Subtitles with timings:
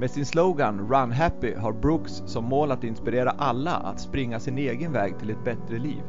[0.00, 4.58] Med sin slogan Run Happy har Brooks som mål att inspirera alla att springa sin
[4.58, 6.02] egen väg till ett bättre liv.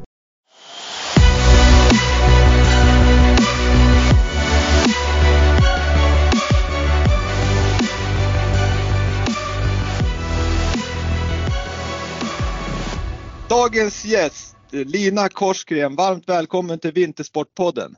[13.48, 17.96] Dagens gäst, Lina Korsgren, varmt välkommen till Vintersportpodden.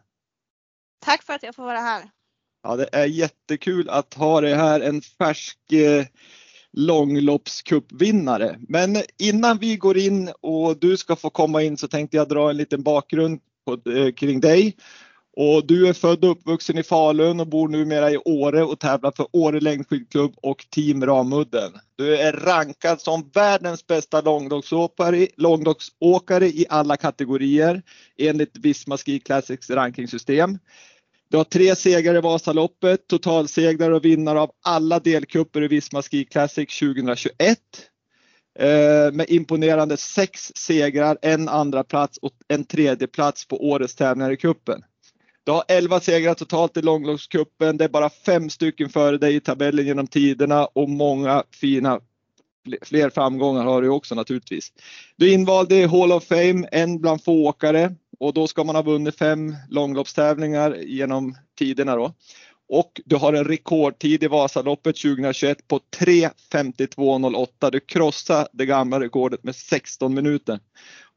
[1.05, 2.14] Tack för att jag får vara här.
[2.65, 6.05] Ja, det är jättekul att ha dig här, en färsk eh,
[6.73, 8.59] långloppscupvinnare.
[8.69, 12.51] Men innan vi går in och du ska få komma in så tänkte jag dra
[12.51, 14.77] en liten bakgrund på, eh, kring dig.
[15.37, 19.13] Och du är född och uppvuxen i Falun och bor numera i Åre och tävlar
[19.17, 21.73] för Åre längdskidklubb och Team Ramudden.
[21.97, 27.83] Du är rankad som världens bästa långloppsåkare, långloppsåkare i alla kategorier
[28.19, 30.59] enligt Visma Ski Classics rankingsystem.
[31.31, 36.25] Du har tre segrar i Vasaloppet, totalsegrare och vinnare av alla delkupper i Visma Ski
[36.25, 37.59] Classic 2021.
[38.59, 44.31] Eh, med imponerande sex segrar, en andra plats och en tredje plats på årets tävlingar
[44.31, 44.83] i kuppen.
[45.45, 47.77] Du har 11 segrar totalt i långloppscupen.
[47.77, 52.01] Det är bara fem stycken före dig i tabellen genom tiderna och många fina
[52.83, 54.73] fler framgångar har du också naturligtvis.
[55.17, 58.75] Du är invald i Hall of Fame, en bland få åkare och då ska man
[58.75, 62.15] ha vunnit fem långloppstävlingar genom tiderna då.
[62.69, 67.71] Och du har en rekordtid i Vasaloppet 2021 på 3.52.08.
[67.71, 70.61] Du krossar det gamla rekordet med 16 minuter.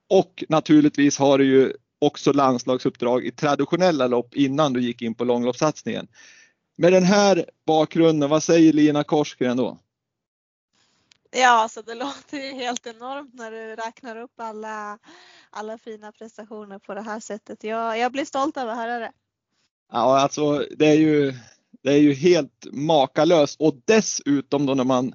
[0.09, 5.23] Och naturligtvis har du ju också landslagsuppdrag i traditionella lopp innan du gick in på
[5.23, 6.07] långloppssatsningen.
[6.77, 9.77] Med den här bakgrunden, vad säger Lina Korsgren då?
[11.31, 14.99] Ja, så det låter ju helt enormt när du räknar upp alla,
[15.57, 17.63] alla fina prestationer på det här sättet.
[17.63, 19.11] Jag, jag blir stolt över att höra det.
[19.91, 21.33] Ja, alltså det är ju,
[21.83, 25.13] det är ju helt makalöst och dessutom då när man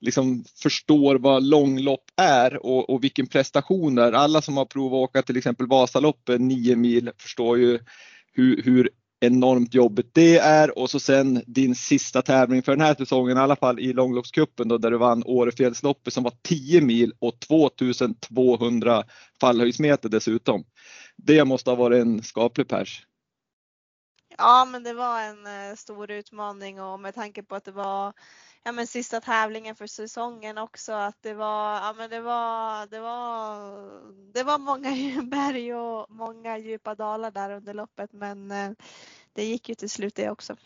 [0.00, 4.12] liksom förstår vad långlopp är och, och vilken prestation det är.
[4.12, 7.78] Alla som har provat att åka till exempel Vasaloppet 9 mil förstår ju
[8.32, 12.94] hur, hur enormt jobbigt det är och så sen din sista tävling för den här
[12.94, 17.12] säsongen i alla fall i långloppscupen då där du vann Årefjällsloppet som var 10 mil
[17.18, 19.04] och 2200
[19.40, 20.64] fallhöjdsmeter dessutom.
[21.16, 23.04] Det måste ha varit en skaplig pers.
[24.38, 28.12] Ja, men det var en eh, stor utmaning och med tanke på att det var
[28.62, 33.00] ja, men sista tävlingen för säsongen också att det var, ja, men det var, det
[33.00, 38.70] var, det var många berg och många djupa dalar där under loppet men eh,
[39.32, 40.56] det gick ju till slut det också.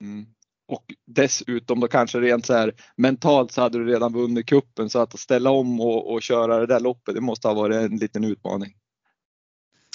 [0.00, 0.26] Mm.
[0.68, 4.98] Och dessutom då kanske rent så här mentalt så hade du redan vunnit kuppen så
[4.98, 8.24] att ställa om och, och köra det där loppet det måste ha varit en liten
[8.24, 8.76] utmaning.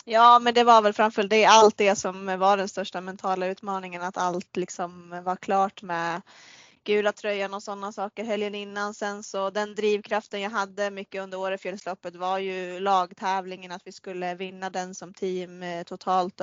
[0.06, 4.02] Ja, men det var väl framför det allt det som var den största mentala utmaningen
[4.02, 6.22] att allt liksom var klart med
[6.84, 8.94] gula tröjan och sådana saker helgen innan.
[8.94, 14.36] Sen så den drivkraften jag hade mycket under Årefjällsloppet var ju lagtävlingen, att vi skulle
[14.36, 16.38] vinna den som team eh, totalt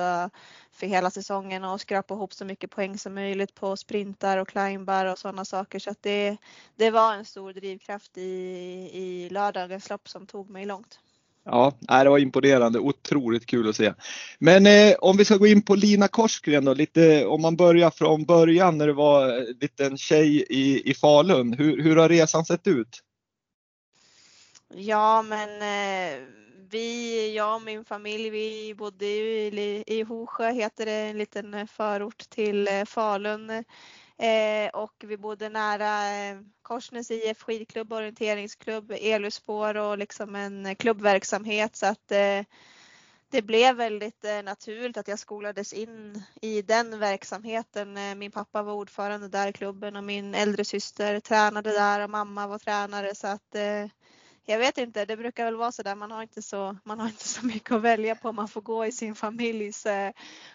[0.71, 5.05] för hela säsongen och skrapa ihop så mycket poäng som möjligt på sprintar och climbar
[5.05, 5.79] och sådana saker.
[5.79, 6.37] Så att det,
[6.75, 8.21] det var en stor drivkraft i,
[8.93, 10.99] i lördagens lopp som tog mig långt.
[11.45, 11.73] Ja,
[12.03, 12.79] det var imponerande.
[12.79, 13.93] Otroligt kul att se.
[14.39, 17.89] Men eh, om vi ska gå in på Lina Korsgren då, lite om man börjar
[17.89, 21.53] från början när du var en liten tjej i, i Falun.
[21.53, 22.99] Hur, hur har resan sett ut?
[24.73, 26.19] Ja, men eh,
[26.71, 32.29] vi, jag och min familj, vi bodde i, i Hosjö, heter det, en liten förort
[32.29, 33.63] till eh, Falun.
[34.19, 41.75] Eh, och vi bodde nära eh, Korsnäs IF skidklubb, orienteringsklubb, Eluspår och liksom en klubbverksamhet
[41.75, 42.43] så att eh,
[43.31, 47.97] det blev väldigt eh, naturligt att jag skolades in i den verksamheten.
[47.97, 52.09] Eh, min pappa var ordförande där i klubben och min äldre syster tränade där och
[52.09, 53.87] mamma var tränare så att eh,
[54.45, 55.95] jag vet inte, det brukar väl vara så där.
[55.95, 58.31] Man har inte så, man har inte så mycket att välja på.
[58.31, 59.87] Man får gå i sin familjs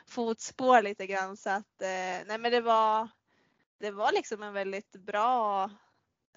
[0.06, 1.80] fotspår lite grann så att
[2.26, 3.08] nej men det var
[3.78, 5.70] det var liksom en väldigt bra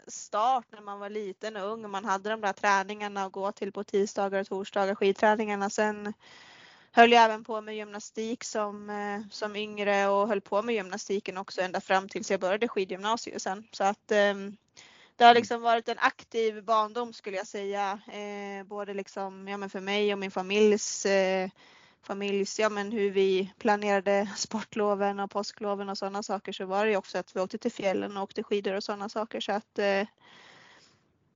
[0.08, 1.90] start när man var liten och ung.
[1.92, 5.70] Man hade de där träningarna att gå till på tisdagar och torsdagar, skidträningarna.
[5.70, 6.14] Sen
[6.92, 11.38] höll jag även på med gymnastik som, eh, som yngre och höll på med gymnastiken
[11.38, 13.68] också ända fram tills jag började skidgymnasiet sen.
[13.72, 14.58] Så att ehm,
[15.16, 18.00] det har liksom varit en aktiv barndom skulle jag säga.
[18.08, 21.50] Eh, både liksom, ja, men för mig och min familjs, eh,
[22.04, 26.92] familjs, ja men hur vi planerade sportloven och påskloven och sådana saker så var det
[26.92, 29.80] ju också att vi åkte till fjällen och åkte skidor och sådana saker så att
[29.80, 30.08] eh,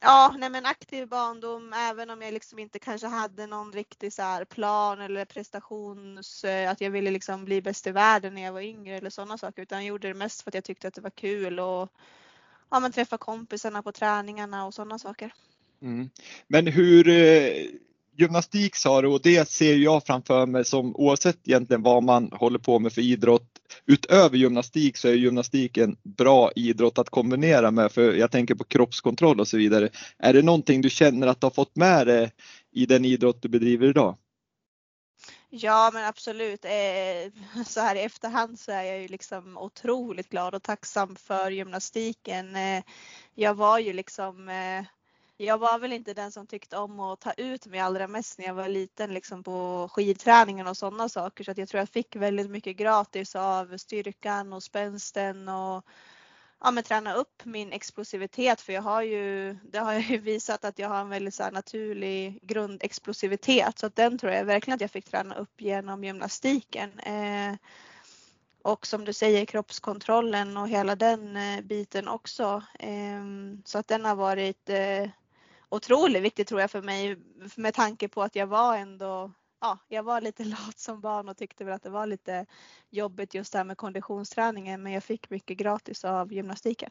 [0.04, 4.22] Ja, nej men aktiv barndom även om jag liksom inte kanske hade någon riktig så
[4.22, 8.54] här plan eller prestations, eh, att jag ville liksom bli bäst i världen när jag
[8.54, 10.94] var yngre eller sådana saker utan jag gjorde det mest för att jag tyckte att
[10.94, 11.90] det var kul och
[12.70, 15.34] ja, men träffa kompisarna på träningarna och sådana saker.
[15.82, 16.10] Mm.
[16.48, 17.66] Men hur eh,
[18.18, 22.60] gymnastik sa du och det ser jag framför mig som oavsett egentligen vad man håller
[22.60, 23.48] på med för idrott.
[23.86, 28.64] Utöver gymnastik så är gymnastik en bra idrott att kombinera med för jag tänker på
[28.64, 29.90] kroppskontroll och så vidare.
[30.20, 32.32] Är det någonting du känner att du har fått med dig
[32.72, 34.18] i den idrott du bedriver idag?
[35.54, 36.66] Ja men absolut.
[36.66, 41.52] Eh, så här i efterhand så är jag ju liksom otroligt glad och tacksam för
[41.52, 42.56] gymnastiken.
[42.56, 42.84] Eh,
[43.36, 44.86] jag var ju liksom eh,
[45.46, 48.46] jag var väl inte den som tyckte om att ta ut mig allra mest när
[48.46, 52.16] jag var liten liksom på skidträningen och sådana saker så att jag tror jag fick
[52.16, 55.86] väldigt mycket gratis av styrkan och spänsten och
[56.60, 60.66] ja, men träna upp min explosivitet för jag har ju, det har jag ju visat
[60.66, 64.82] att jag har en väldigt så naturlig grundexplosivitet så att den tror jag verkligen att
[64.82, 67.00] jag fick träna upp genom gymnastiken.
[67.00, 67.56] Eh,
[68.64, 72.64] och som du säger kroppskontrollen och hela den eh, biten också.
[72.80, 73.22] Eh,
[73.66, 75.10] så att den har varit eh,
[75.72, 77.18] otroligt viktigt tror jag för mig
[77.56, 79.32] med tanke på att jag var ändå
[79.62, 82.46] ja, jag var lite lat som barn och tyckte väl att det var lite
[82.90, 86.90] jobbigt just det här med konditionsträningen men jag fick mycket gratis av gymnastiken.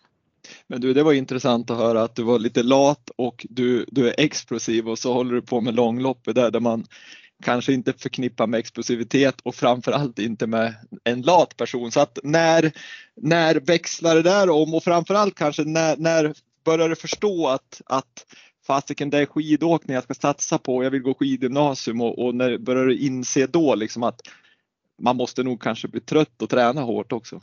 [0.67, 4.09] Men du, det var intressant att höra att du var lite lat och du, du
[4.09, 6.87] är explosiv och så håller du på med långloppet där, där man
[7.43, 10.75] kanske inte förknippar med explosivitet och framförallt inte med
[11.05, 11.93] en lat person.
[11.93, 12.73] Så att när,
[13.15, 16.35] när växlar det där om och framförallt kanske när, när
[16.65, 18.27] börjar du förstå att, att
[18.71, 22.59] fasiken det är skidåkning jag ska satsa på, jag vill gå skidgymnasium och, och när
[22.59, 24.21] börjar du inse då liksom att
[25.03, 27.41] man måste nog kanske bli trött och träna hårt också?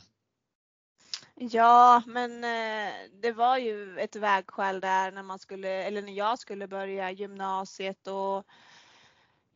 [1.34, 2.92] Ja, men eh,
[3.22, 8.06] det var ju ett vägskäl där när man skulle, eller när jag skulle börja gymnasiet
[8.06, 8.46] och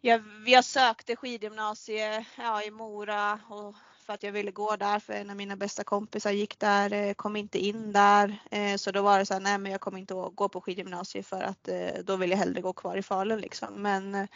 [0.05, 3.75] jag, jag sökte skidgymnasie ja, i Mora och
[4.07, 7.15] för att jag ville gå där för en av mina bästa kompisar gick där, eh,
[7.15, 8.39] kom inte in där.
[8.51, 10.61] Eh, så då var det så här, nej men jag kommer inte att gå på
[10.61, 13.83] skidgymnasiet för att eh, då vill jag hellre gå kvar i Falun liksom.
[13.83, 14.29] Men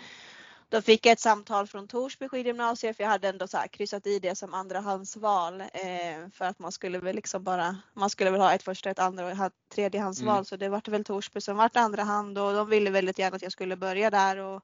[0.69, 4.07] då fick jag ett samtal från Torsby skidgymnasium för jag hade ändå så här kryssat
[4.07, 8.41] i det som andrahandsval eh, för att man skulle väl liksom bara, man skulle väl
[8.41, 10.45] ha ett första, ett andra och ett tredjehandsval mm.
[10.45, 13.43] så det vart väl Torsby som vart andra hand och de ville väldigt gärna att
[13.43, 14.63] jag skulle börja där och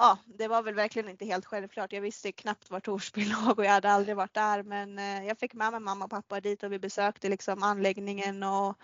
[0.00, 1.92] ja, det var väl verkligen inte helt självklart.
[1.92, 5.38] Jag visste knappt var Torsby låg och jag hade aldrig varit där men eh, jag
[5.38, 8.78] fick med mig mamma och pappa dit och vi besökte liksom anläggningen och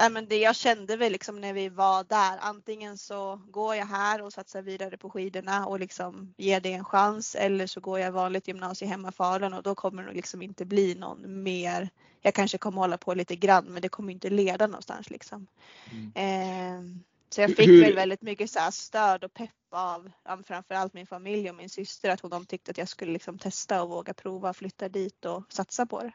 [0.00, 3.86] äh, men det jag kände väl liksom när vi var där, antingen så går jag
[3.86, 7.98] här och satsar vidare på skidorna och liksom ger det en chans eller så går
[7.98, 11.90] jag vanligt gymnasie hemma i Falun och då kommer det liksom inte bli någon mer.
[12.20, 15.46] Jag kanske kommer hålla på lite grann men det kommer inte leda någonstans liksom.
[15.92, 16.12] Mm.
[16.14, 17.84] Eh, så jag fick Hur...
[17.84, 22.10] väl väldigt mycket så stöd och pepp av ja, framförallt min familj och min syster
[22.10, 25.86] att de tyckte att jag skulle liksom testa och våga prova, flytta dit och satsa
[25.86, 26.12] på det.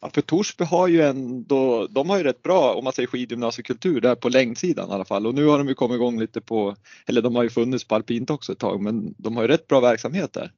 [0.00, 4.00] Ja, för Torsby har ju ändå, de har ju rätt bra om man säger skidgymnasiekultur
[4.00, 6.76] där på längdsidan i alla fall och nu har de ju kommit igång lite på,
[7.06, 9.68] eller de har ju funnits på alpint också ett tag men de har ju rätt
[9.68, 10.52] bra verksamhet där.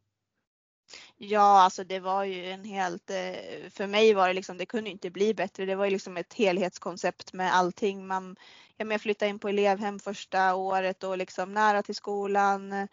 [1.17, 4.91] Ja, alltså det var ju en helt, eh, för mig var det liksom, det kunde
[4.91, 5.67] inte bli bättre.
[5.67, 8.07] Det var ju liksom ett helhetskoncept med allting.
[8.07, 8.37] Man,
[8.79, 12.89] jag flyttade in på elevhem första året och liksom nära till skolan,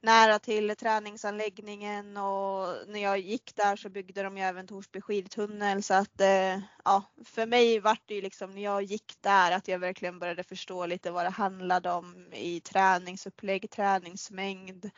[0.00, 2.16] nära till träningsanläggningen.
[2.16, 5.82] Och när jag gick där så byggde de ju även Torsby skidtunnel.
[5.82, 9.68] Så att eh, ja, för mig vart det ju liksom när jag gick där att
[9.68, 14.90] jag verkligen började förstå lite vad det handlade om i träningsupplägg, träningsmängd,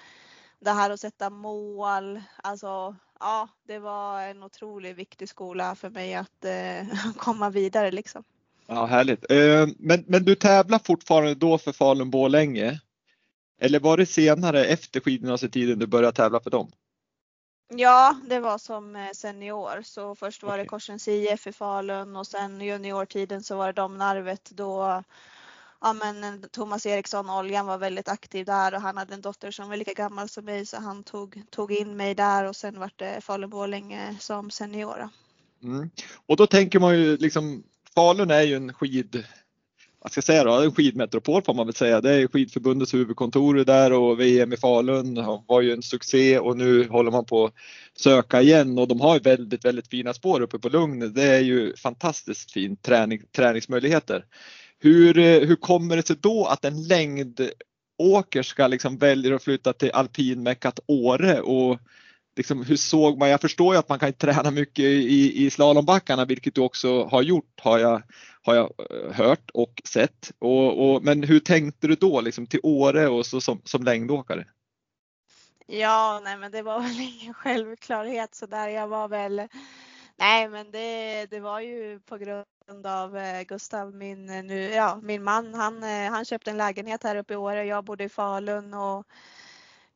[0.60, 6.14] det här att sätta mål, alltså ja, det var en otroligt viktig skola för mig
[6.14, 8.24] att eh, komma vidare liksom.
[8.66, 9.30] Ja, härligt.
[9.30, 12.80] Eh, men, men du tävlar fortfarande då för Falun Borlänge?
[13.60, 16.72] Eller var det senare efter skidgymnasietiden du började tävla för dem?
[17.68, 19.82] Ja, det var som eh, senior.
[19.82, 20.62] Så först var okay.
[20.62, 25.02] det Korsens IF i Falun och sen juniortiden så var det Domnarvet då
[25.80, 29.50] ja, men eh, Thomas Eriksson, Oljan, var väldigt aktiv där och han hade en dotter
[29.50, 32.80] som var lika gammal som mig så han tog, tog in mig där och sen
[32.80, 35.08] var det Falun Borlänge som senior.
[35.62, 35.90] Mm.
[36.26, 37.62] Och då tänker man ju liksom
[37.94, 39.24] Falun är ju en skid
[40.04, 42.00] vad ska jag säga då, en skidmetropol får man väl säga.
[42.00, 45.14] Det är skidförbundets huvudkontor där och VM i Falun
[45.46, 47.54] var ju en succé och nu håller man på att
[47.96, 51.12] söka igen och de har väldigt, väldigt fina spår uppe på Lugn.
[51.14, 54.24] Det är ju fantastiskt fin träning, träningsmöjligheter.
[54.78, 55.14] Hur,
[55.46, 61.40] hur kommer det sig då att en längdåkerska liksom väljer att flytta till alpinmeckat Åre
[61.40, 61.78] och
[62.36, 66.24] liksom, hur såg man, jag förstår ju att man kan träna mycket i, i slalombackarna
[66.24, 68.02] vilket du också har gjort har jag,
[68.42, 70.32] har jag eh, hört och sett.
[70.38, 74.46] Och, och men hur tänkte du då liksom till Åre och så som, som längdåkare?
[75.66, 78.68] Ja, nej men det var väl ingen självklarhet så där.
[78.68, 79.48] Jag var väl,
[80.16, 85.00] nej men det, det var ju på grund av eh, Gustav, min, eh, nu, ja,
[85.02, 87.64] min man, han, han köpte en lägenhet här uppe i Åre.
[87.64, 89.06] Jag bodde i Falun och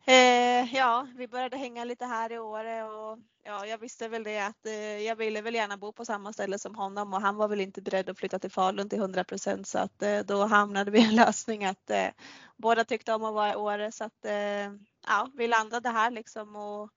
[0.04, 4.38] Eh, ja, vi började hänga lite här i Åre och ja, jag visste väl det
[4.38, 7.48] att eh, jag ville väl gärna bo på samma ställe som honom och han var
[7.48, 9.24] väl inte beredd att flytta till Falun till 100
[9.64, 12.08] så att eh, då hamnade vi i en lösning att eh,
[12.56, 14.72] båda tyckte om att vara i Åre så att eh,
[15.06, 16.90] ja, vi landade här liksom och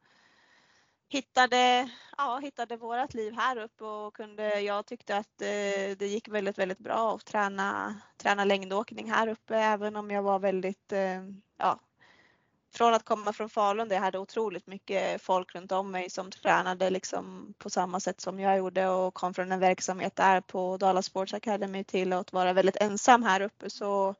[1.11, 6.27] hittade, ja, hittade vårat liv här uppe och kunde, jag tyckte att eh, det gick
[6.27, 11.21] väldigt, väldigt bra att träna, träna längdåkning här uppe även om jag var väldigt, eh,
[11.57, 11.79] ja,
[12.73, 16.31] från att komma från Falun där jag hade otroligt mycket folk runt om mig som
[16.31, 20.77] tränade liksom på samma sätt som jag gjorde och kom från en verksamhet där på
[20.77, 24.15] Dala Sports Academy till att vara väldigt ensam här uppe så,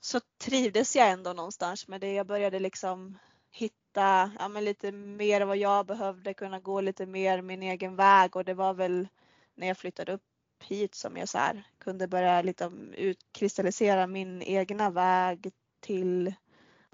[0.00, 2.12] så trivdes jag ändå någonstans med det.
[2.12, 3.18] Jag började liksom
[3.50, 8.36] hitta ja, men lite mer vad jag behövde, kunna gå lite mer min egen väg
[8.36, 9.08] och det var väl
[9.54, 10.22] när jag flyttade upp
[10.64, 16.34] hit som jag så här, kunde börja liksom utkristallisera min egna väg till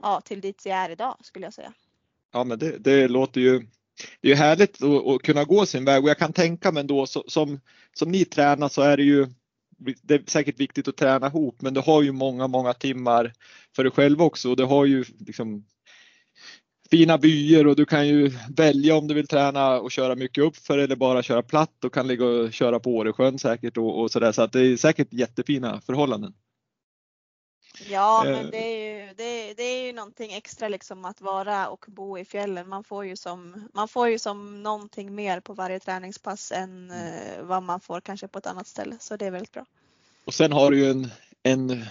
[0.02, 1.72] ja, till dit jag är idag skulle jag säga.
[2.32, 3.66] Ja men det, det låter ju
[4.20, 7.24] det är härligt att, kunna gå sin väg och jag kan tänka mig ändå så,
[7.28, 7.60] som,
[7.92, 9.26] som ni tränar så är det ju
[10.02, 13.32] det är säkert viktigt att träna ihop men du har ju många, många timmar
[13.76, 15.64] för dig själv också och du har ju liksom
[16.90, 20.78] fina vyer och du kan ju välja om du vill träna och köra mycket uppför
[20.78, 24.32] eller bara köra platt och kan ligga och köra på Åresjön säkert och, och sådär
[24.32, 26.34] så att det är säkert jättefina förhållanden.
[27.90, 28.50] Ja, men eh.
[28.50, 32.24] det är ju, det, det, är ju någonting extra liksom att vara och bo i
[32.24, 32.68] fjällen.
[32.68, 37.14] Man får ju som, man får ju som någonting mer på varje träningspass än mm.
[37.14, 38.96] eh, vad man får kanske på ett annat ställe.
[39.00, 39.66] Så det är väldigt bra.
[40.24, 41.10] Och sen har du ju en,
[41.42, 41.84] en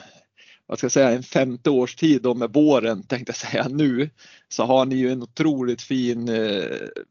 [0.66, 4.10] vad ska jag säga, en femte års tid då med våren tänkte jag säga nu
[4.50, 6.64] så har ni ju en otroligt fin, eh,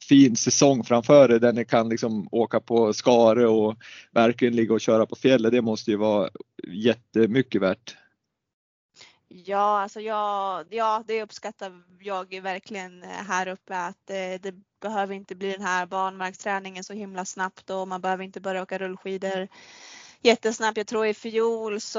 [0.09, 3.77] fin säsong framför er där ni kan liksom åka på Skare och
[4.11, 5.53] verkligen ligga och köra på fjället.
[5.53, 6.31] Det måste ju vara
[6.69, 7.97] jättemycket värt.
[9.35, 15.35] Ja, alltså jag, ja, det uppskattar jag verkligen här uppe att det, det behöver inte
[15.35, 19.49] bli den här barnmarksträningen så himla snabbt och man behöver inte börja åka rullskidor
[20.21, 20.77] jättesnabbt.
[20.77, 21.99] Jag tror i fjol så,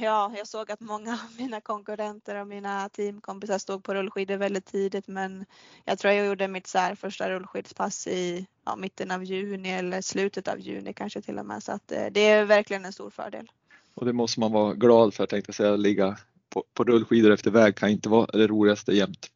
[0.00, 4.66] ja, jag såg att många av mina konkurrenter och mina teamkompisar stod på rullskidor väldigt
[4.66, 5.44] tidigt men
[5.84, 10.00] jag tror jag gjorde mitt så här första rullskidspass i ja, mitten av juni eller
[10.00, 13.10] slutet av juni kanske till och med så att eh, det är verkligen en stor
[13.10, 13.50] fördel.
[13.94, 16.18] Och det måste man vara glad för tänkte jag säga, ligga
[16.52, 19.28] på, på rullskidor efter väg kan inte vara det roligaste jämt.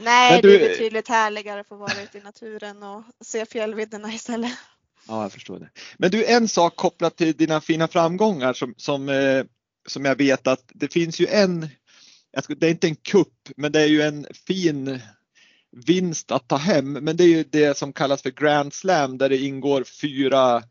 [0.00, 4.12] Nej, du, det är betydligt härligare att få vara ute i naturen och se fjällvidderna
[4.12, 4.52] istället.
[5.08, 5.70] Ja, jag förstår det.
[5.96, 9.44] Men du, en sak kopplat till dina fina framgångar som, som, eh,
[9.86, 11.68] som jag vet att det finns ju en,
[12.48, 15.00] det är inte en kupp, men det är ju en fin
[15.86, 16.92] vinst att ta hem.
[16.92, 20.62] Men det är ju det som kallas för Grand Slam där det ingår fyra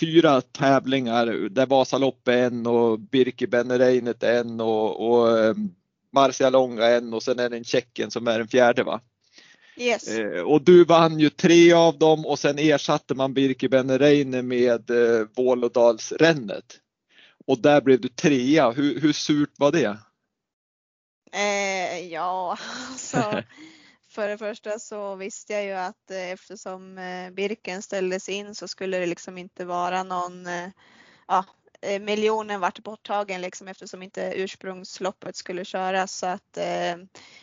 [0.00, 5.70] fyra tävlingar där Vasaloppet är en och Birkebennereinet en och, och ehm,
[6.12, 9.00] Marcialonga en och sen är det en Tjeckien som är den fjärde va?
[9.76, 10.08] Yes.
[10.08, 15.26] Eh, och du vann ju tre av dem och sen ersatte man Birkebennereine med eh,
[15.36, 16.80] Vålådalsrännet.
[17.46, 18.70] Och där blev du trea.
[18.70, 19.98] Hur, hur surt var det?
[21.32, 22.58] Eh, ja,
[22.90, 23.42] alltså
[24.08, 28.68] för det första så visste jag ju att eh, eftersom eh, Birken ställdes in så
[28.68, 30.68] skulle det liksom inte vara någon, eh,
[31.26, 31.44] ja,
[32.00, 36.18] miljonen vart borttagen liksom eftersom inte ursprungsloppet skulle köras.
[36.18, 36.96] Så att eh,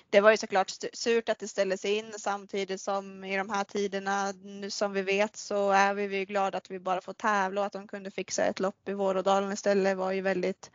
[0.10, 2.14] det var ju såklart surt att det ställdes in.
[2.20, 6.58] Samtidigt som i de här tiderna nu som vi vet så är vi, vi glada
[6.58, 9.98] att vi bara får tävla och att de kunde fixa ett lopp i Vårådalen istället
[9.98, 10.72] var ju väldigt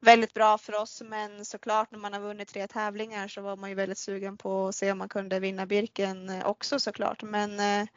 [0.00, 1.02] väldigt bra för oss.
[1.04, 4.68] Men såklart när man har vunnit tre tävlingar så var man ju väldigt sugen på
[4.68, 7.22] att se om man kunde vinna Birken eh, också såklart.
[7.22, 7.88] Men eh,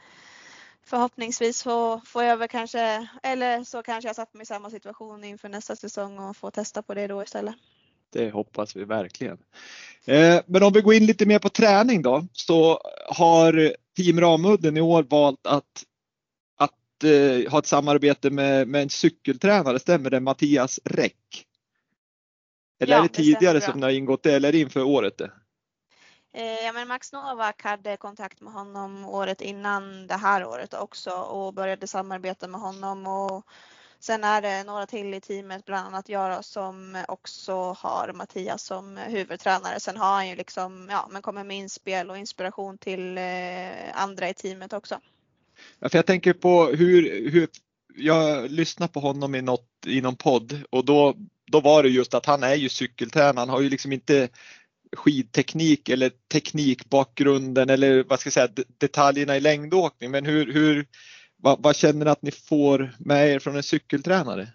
[0.86, 5.24] förhoppningsvis så får jag väl kanske, eller så kanske jag satt mig i samma situation
[5.24, 7.56] inför nästa säsong och får testa på det då istället.
[8.10, 9.38] Det hoppas vi verkligen.
[10.06, 14.78] Eh, men om vi går in lite mer på träning då så har Team Ramudden
[14.78, 15.86] i år valt att
[17.50, 20.20] ha ett samarbete med, med en cykeltränare, stämmer det?
[20.20, 21.46] Mattias Räck?
[22.82, 24.60] Eller Ja, är det det tidigare stämmer som ni har ingått det eller är det
[24.60, 25.18] inför året?
[25.18, 25.32] Det?
[26.34, 31.12] Eh, ja, men Max Novak hade kontakt med honom året innan det här året också
[31.12, 33.08] och började samarbeta med honom.
[33.08, 33.46] Och
[34.00, 38.98] sen är det några till i teamet, bland annat jag som också har Mattias som
[38.98, 39.80] huvudtränare.
[39.80, 43.24] Sen har han ju liksom, ja, men kommer med inspel och inspiration till eh,
[43.94, 45.00] andra i teamet också.
[45.80, 47.48] Ja, för jag tänker på hur, hur
[47.96, 51.16] jag lyssnade på honom i, något, i någon podd och då,
[51.52, 53.40] då var det just att han är ju cykeltränare.
[53.40, 54.30] Han har ju liksom inte
[54.96, 60.12] skidteknik eller teknikbakgrunden eller vad ska jag säga detaljerna i längdåkning.
[60.12, 60.86] Men hur, hur
[61.38, 64.48] vad, vad känner ni att ni får med er från en cykeltränare?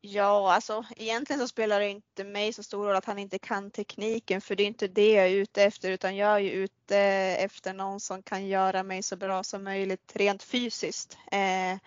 [0.00, 3.70] Ja, alltså egentligen så spelar det inte mig så stor roll att han inte kan
[3.70, 6.98] tekniken för det är inte det jag är ute efter utan jag är ju ute
[7.38, 11.18] efter någon som kan göra mig så bra som möjligt rent fysiskt.
[11.32, 11.78] Eh,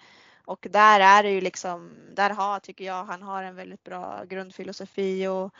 [0.45, 4.23] och där är det ju liksom, där har tycker jag han har en väldigt bra
[4.23, 5.53] grundfilosofi och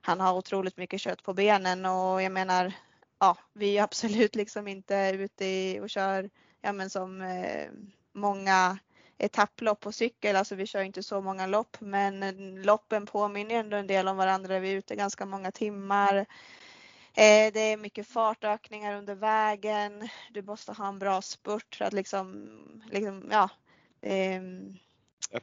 [0.00, 2.72] han har otroligt mycket kött på benen och jag menar,
[3.18, 6.30] ja, vi är absolut liksom inte ute och kör,
[6.60, 7.70] ja men som eh,
[8.12, 8.78] många
[9.22, 13.86] etapplopp på cykel, alltså vi kör inte så många lopp men loppen påminner ändå en
[13.86, 14.58] del om varandra.
[14.58, 16.16] Vi är ute ganska många timmar.
[17.14, 20.08] Eh, det är mycket fartökningar under vägen.
[20.30, 22.48] Du måste ha en bra spurt för att liksom,
[22.90, 23.50] liksom ja.
[24.02, 24.76] Ehm,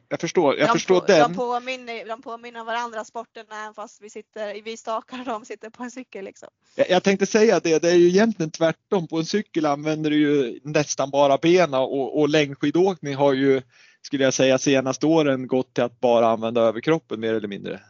[0.08, 1.20] jag förstår, jag de förstår på, den.
[1.20, 5.44] De påminner, de påminner om varandra sporterna även fast vi sitter, vi stakar och de
[5.44, 6.48] sitter på en cykel liksom.
[6.74, 9.08] Jag, jag tänkte säga det, det är ju egentligen tvärtom.
[9.08, 13.62] På en cykel använder du ju nästan bara benen och, och längdskidåkning har ju,
[14.02, 17.80] skulle jag säga, senaste åren gått till att bara använda överkroppen mer eller mindre.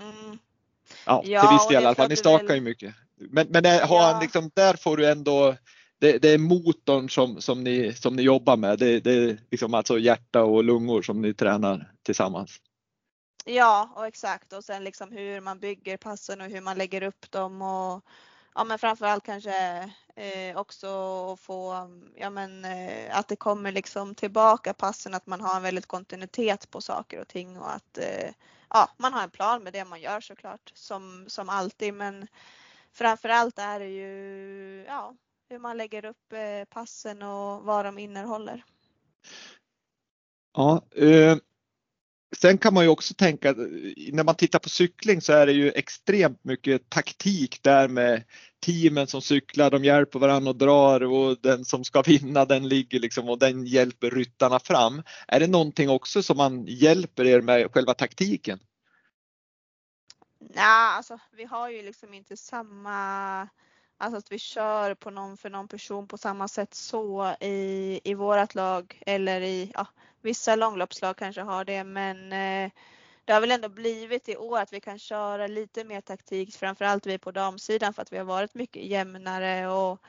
[0.00, 0.38] Mm.
[1.06, 2.08] Ja, Ja, till viss del i alla fall.
[2.08, 2.94] Ni stakar ju mycket.
[3.30, 4.10] Men, men har Ja.
[4.12, 5.54] han liksom, där får du ändå
[5.98, 8.78] det, det är motorn som, som, ni, som ni jobbar med.
[8.78, 12.60] Det, det är liksom alltså hjärta och lungor som ni tränar tillsammans.
[13.44, 14.52] Ja, och exakt.
[14.52, 18.04] Och sen liksom hur man bygger passen och hur man lägger upp dem och
[18.54, 20.86] ja, men framförallt kanske eh, också
[21.32, 25.62] att få, ja men eh, att det kommer liksom tillbaka passen, att man har en
[25.62, 28.30] väldigt kontinuitet på saker och ting och att eh,
[28.70, 31.94] ja, man har en plan med det man gör såklart som, som alltid.
[31.94, 32.26] Men
[32.92, 35.14] framförallt är det ju ja,
[35.48, 38.64] hur man lägger upp eh, passen och vad de innehåller.
[40.52, 41.36] Ja, eh,
[42.36, 43.52] sen kan man ju också tänka
[44.12, 48.24] när man tittar på cykling så är det ju extremt mycket taktik där med
[48.66, 53.00] teamen som cyklar, de hjälper varandra och drar och den som ska vinna den ligger
[53.00, 55.02] liksom och den hjälper ryttarna fram.
[55.28, 58.58] Är det någonting också som man hjälper er med själva taktiken?
[60.38, 63.48] Nej, alltså vi har ju liksom inte samma,
[63.98, 68.14] alltså att vi kör på någon för någon person på samma sätt så i, i
[68.14, 69.86] vårat lag eller i, ja,
[70.22, 72.70] vissa långloppslag kanske har det men eh,
[73.24, 77.06] det har väl ändå blivit i år att vi kan köra lite mer taktik, framförallt
[77.06, 80.00] vi på damsidan för att vi har varit mycket jämnare och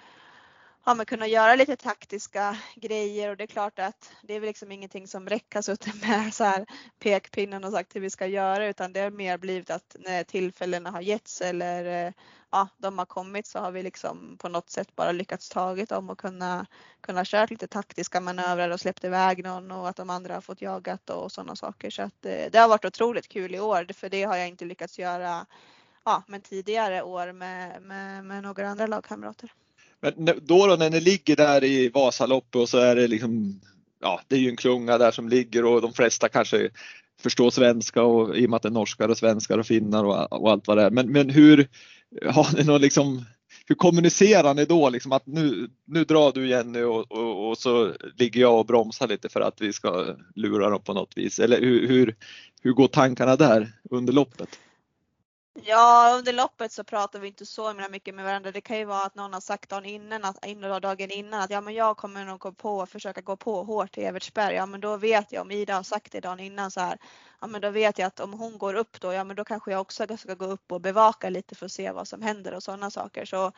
[0.88, 4.48] ja, men kunna göra lite taktiska grejer och det är klart att det är väl
[4.48, 6.66] liksom ingenting som Räck har suttit med så här
[7.00, 10.92] pekpinnen och sagt hur vi ska göra utan det har mer blivit att när tillfällena
[10.92, 12.14] har getts eller eh,
[12.52, 16.10] ja, de har kommit så har vi liksom på något sätt bara lyckats tagit dem
[16.10, 16.66] och kunna,
[17.02, 20.62] kunna köra lite taktiska manövrar och släppt iväg någon och att de andra har fått
[20.62, 21.90] jagat och sådana saker.
[21.90, 24.66] Så att eh, det har varit otroligt kul i år för det har jag inte
[24.66, 25.46] lyckats göra
[26.06, 29.54] ja, men tidigare år med, med, med några andra lagkamrater.
[30.02, 33.62] Men då, då när ni ligger där i Vasaloppet och så är det liksom,
[34.02, 36.70] ja det är ju en klunga där som ligger och de flesta kanske
[37.22, 40.42] förstår svenska och i och med att det är norskar och svenskar och finnar och,
[40.42, 40.92] och allt vad det är.
[40.92, 41.68] Men, men hur
[42.26, 43.26] har ni någon liksom,
[43.66, 47.94] hur kommunicerar ni då liksom att nu, nu drar du Jenny och, och, och så
[48.16, 51.40] ligger jag och bromsar lite för att vi ska lura dem på något vis?
[51.40, 52.16] Eller hur, hur,
[52.62, 54.60] hur går tankarna där under loppet?
[55.64, 58.52] Ja, under loppet så pratar vi inte så mycket med varandra.
[58.52, 61.50] Det kan ju vara att någon har sagt dagen innan, att, innan dagen innan att
[61.50, 64.56] ja, men jag kommer nog gå på och försöka gå på hårt i Evertsberg.
[64.56, 66.98] Ja, men då vet jag om Ida har sagt det dagen innan så här.
[67.42, 69.72] Ja, men då vet jag att om hon går upp då, ja, men då kanske
[69.72, 72.64] jag också ska gå upp och bevaka lite för att se vad som händer och
[72.64, 73.26] sådana saker.
[73.26, 73.52] Så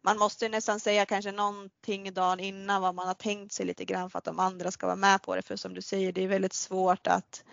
[0.00, 4.10] man måste nästan säga kanske någonting dagen innan vad man har tänkt sig lite grann
[4.10, 5.42] för att de andra ska vara med på det.
[5.42, 7.44] För som du säger, det är väldigt svårt att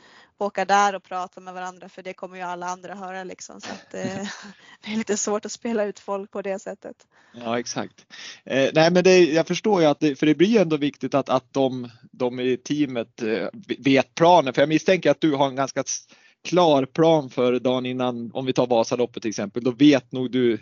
[0.45, 3.62] åka där och prata med varandra för det kommer ju alla andra höra liksom.
[3.62, 4.02] Så att, eh,
[4.86, 6.95] det är lite svårt att spela ut folk på det sättet.
[7.34, 8.06] Ja exakt.
[8.43, 11.30] Eh, nej men det, jag förstår ju att det, för det blir ändå viktigt att,
[11.30, 13.47] att de, de i teamet eh,
[13.80, 14.54] vet planen.
[14.54, 15.84] För jag misstänker att du har en ganska
[16.43, 20.60] klar plan för dagen innan, om vi tar Vasaloppet till exempel, då vet nog du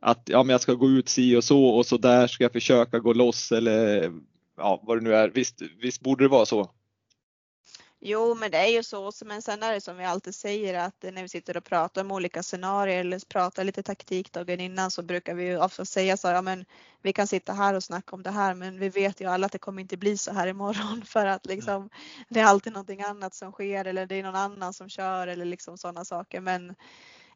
[0.00, 2.52] att ja, men jag ska gå ut si och så och så där ska jag
[2.52, 4.10] försöka gå loss eller
[4.56, 5.28] ja, vad det nu är.
[5.28, 6.70] Visst, visst borde det vara så?
[8.04, 9.12] Jo, men det är ju så.
[9.24, 12.12] Men sen är det som vi alltid säger att när vi sitter och pratar om
[12.12, 16.28] olika scenarier eller pratar lite taktik dagen innan så brukar vi ju ofta säga så
[16.28, 16.64] här, ja men
[17.02, 19.52] vi kan sitta här och snacka om det här men vi vet ju alla att
[19.52, 21.90] det kommer inte bli så här imorgon för att liksom
[22.28, 25.44] det är alltid någonting annat som sker eller det är någon annan som kör eller
[25.44, 26.40] liksom sådana saker.
[26.40, 26.74] Men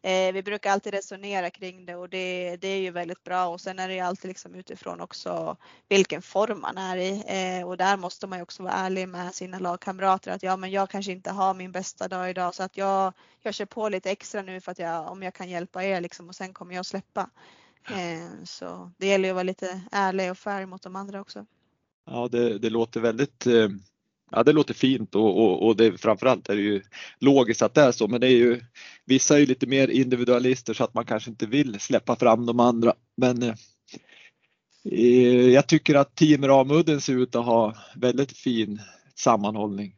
[0.06, 3.60] Eh, vi brukar alltid resonera kring det och det, det är ju väldigt bra och
[3.60, 5.56] sen är det ju alltid liksom utifrån också
[5.88, 9.34] vilken form man är i eh, och där måste man ju också vara ärlig med
[9.34, 12.76] sina lagkamrater att ja men jag kanske inte har min bästa dag idag så att
[12.76, 16.00] jag, jag kör på lite extra nu för att jag, om jag kan hjälpa er
[16.00, 17.30] liksom och sen kommer jag släppa.
[17.90, 21.46] Eh, så det gäller ju att vara lite ärlig och färg mot de andra också.
[22.04, 23.68] Ja, det, det låter väldigt eh,
[24.30, 26.82] Ja, det låter fint och, och, och det, framförallt är det ju
[27.18, 28.60] logiskt att det är så, men det är ju
[29.04, 32.60] vissa är ju lite mer individualister så att man kanske inte vill släppa fram de
[32.60, 32.94] andra.
[33.16, 33.54] Men eh,
[35.48, 38.80] jag tycker att Team Ramudden ser ut att ha väldigt fin
[39.14, 39.96] sammanhållning.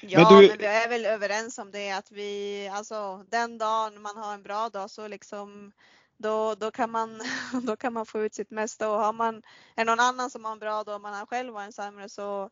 [0.00, 0.48] Ja, men, du...
[0.48, 4.42] men vi är väl överens om det att vi, alltså den dagen man har en
[4.42, 5.72] bra dag så liksom
[6.16, 7.22] då, då, kan man,
[7.62, 8.90] då kan man få ut sitt mesta.
[8.90, 9.42] Och har man
[9.76, 12.50] är någon annan som har en bra dag och man själv har en sämre så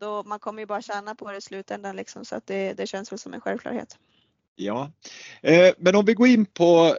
[0.00, 2.86] då, man kommer ju bara tjäna på det i slutändan liksom, så att det, det
[2.86, 3.98] känns väl som en självklarhet.
[4.56, 4.92] Ja,
[5.42, 6.96] eh, men om vi går in på,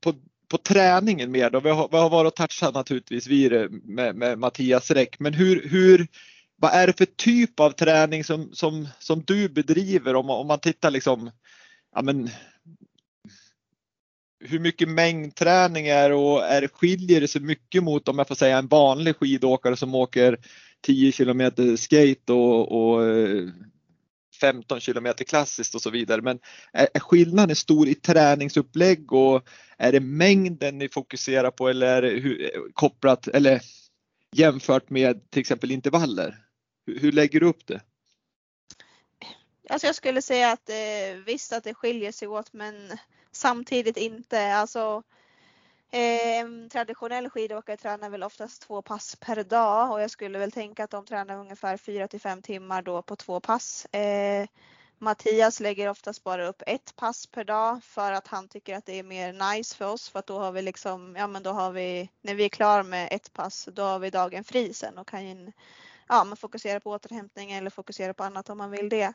[0.00, 0.14] på,
[0.48, 1.60] på träningen mer då.
[1.60, 5.34] Vi har, vi har varit och touchat naturligtvis vid det med, med Mattias Räck, men
[5.34, 6.06] hur, hur,
[6.56, 10.16] vad är det för typ av träning som, som, som du bedriver?
[10.16, 11.30] Om, om man tittar liksom,
[11.94, 12.30] ja men
[14.44, 18.58] hur mycket mängdträning är och är, skiljer det sig mycket mot om jag får säga
[18.58, 20.38] en vanlig skidåkare som åker
[20.80, 23.48] 10 kilometer skate och, och eh,
[24.40, 26.22] 15 kilometer klassiskt och så vidare.
[26.22, 26.38] Men
[26.72, 32.02] är, är skillnaden stor i träningsupplägg och är det mängden ni fokuserar på eller är
[32.02, 33.60] det hur, eh, kopplat eller
[34.36, 36.38] jämfört med till exempel intervaller?
[36.86, 37.80] Hur, hur lägger du upp det?
[39.72, 42.98] Alltså jag skulle säga att eh, visst att det skiljer sig åt men
[43.30, 44.54] samtidigt inte.
[44.54, 45.02] Alltså,
[45.90, 50.84] eh, traditionell skidåkare tränar väl oftast två pass per dag och jag skulle väl tänka
[50.84, 53.86] att de tränar ungefär 4 till 5 timmar då på två pass.
[53.86, 54.46] Eh,
[54.98, 58.98] Mattias lägger oftast bara upp ett pass per dag för att han tycker att det
[58.98, 61.72] är mer nice för oss för att då har vi liksom, ja men då har
[61.72, 65.08] vi, när vi är klara med ett pass, då har vi dagen fri sen och
[65.08, 65.52] kan
[66.08, 69.12] ja, man fokusera på återhämtning eller fokusera på annat om man vill det.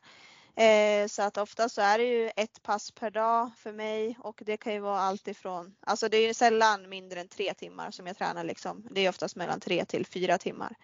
[0.58, 4.42] Eh, så att ofta så är det ju ett pass per dag för mig och
[4.46, 7.92] det kan ju vara allt ifrån, alltså det är ju sällan mindre än tre timmar
[7.92, 8.88] som jag tränar liksom.
[8.92, 10.76] Det är oftast mellan tre till fyra timmar.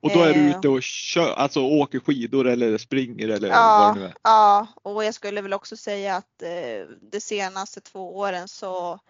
[0.00, 3.96] Och då är du ute och kör, alltså åker skidor eller springer eller ja, vad
[3.96, 4.14] det nu är?
[4.22, 9.00] Ja, och jag skulle väl också säga att eh, de senaste två åren så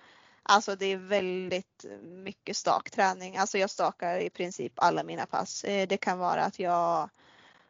[0.50, 3.36] Alltså det är väldigt mycket stakträning.
[3.36, 5.64] Alltså jag stakar i princip alla mina pass.
[5.64, 7.10] Eh, det kan vara att jag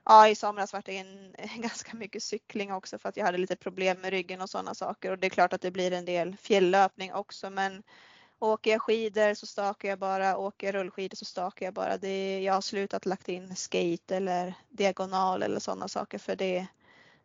[0.09, 3.57] ja, i somras var det en, ganska mycket cykling också för att jag hade lite
[3.57, 6.37] problem med ryggen och sådana saker och det är klart att det blir en del
[6.37, 7.83] fjälllöpning också men
[8.38, 11.97] åker jag skidor så stakar jag bara, åker jag rullskidor så stakar jag bara.
[11.97, 16.66] Det, jag har slutat lagt in skate eller diagonal eller sådana saker för det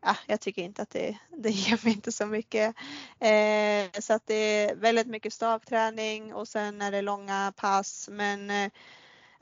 [0.02, 2.76] ja, jag tycker inte att det, det ger mig inte så mycket.
[3.20, 8.50] Eh, så att det är väldigt mycket stakträning och sen är det långa pass men
[8.50, 8.72] eh,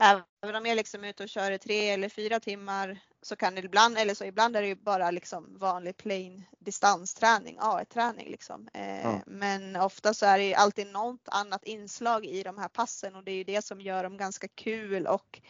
[0.01, 3.55] även om jag liksom är ute och kör i tre eller fyra timmar så kan
[3.55, 8.69] det ibland, eller så ibland är det ju bara liksom vanlig plain distansträning, A1-träning liksom.
[8.73, 9.21] Eh, ja.
[9.25, 13.23] Men ofta så är det ju alltid något annat inslag i de här passen och
[13.23, 15.41] det är ju det som gör dem ganska kul och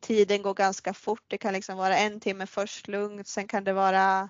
[0.00, 1.24] tiden går ganska fort.
[1.28, 4.28] Det kan liksom vara en timme först lugnt, sen kan det vara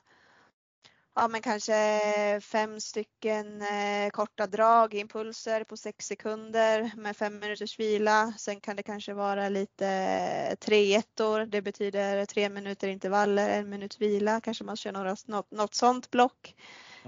[1.21, 7.79] ja, men kanske fem stycken eh, korta drag, impulser på sex sekunder med fem minuters
[7.79, 8.33] vila.
[8.39, 11.47] Sen kan det kanske vara lite eh, tre ettor.
[11.47, 14.41] Det betyder tre minuter intervaller, en minut vila.
[14.41, 16.55] Kanske man kör några, något, något sånt block.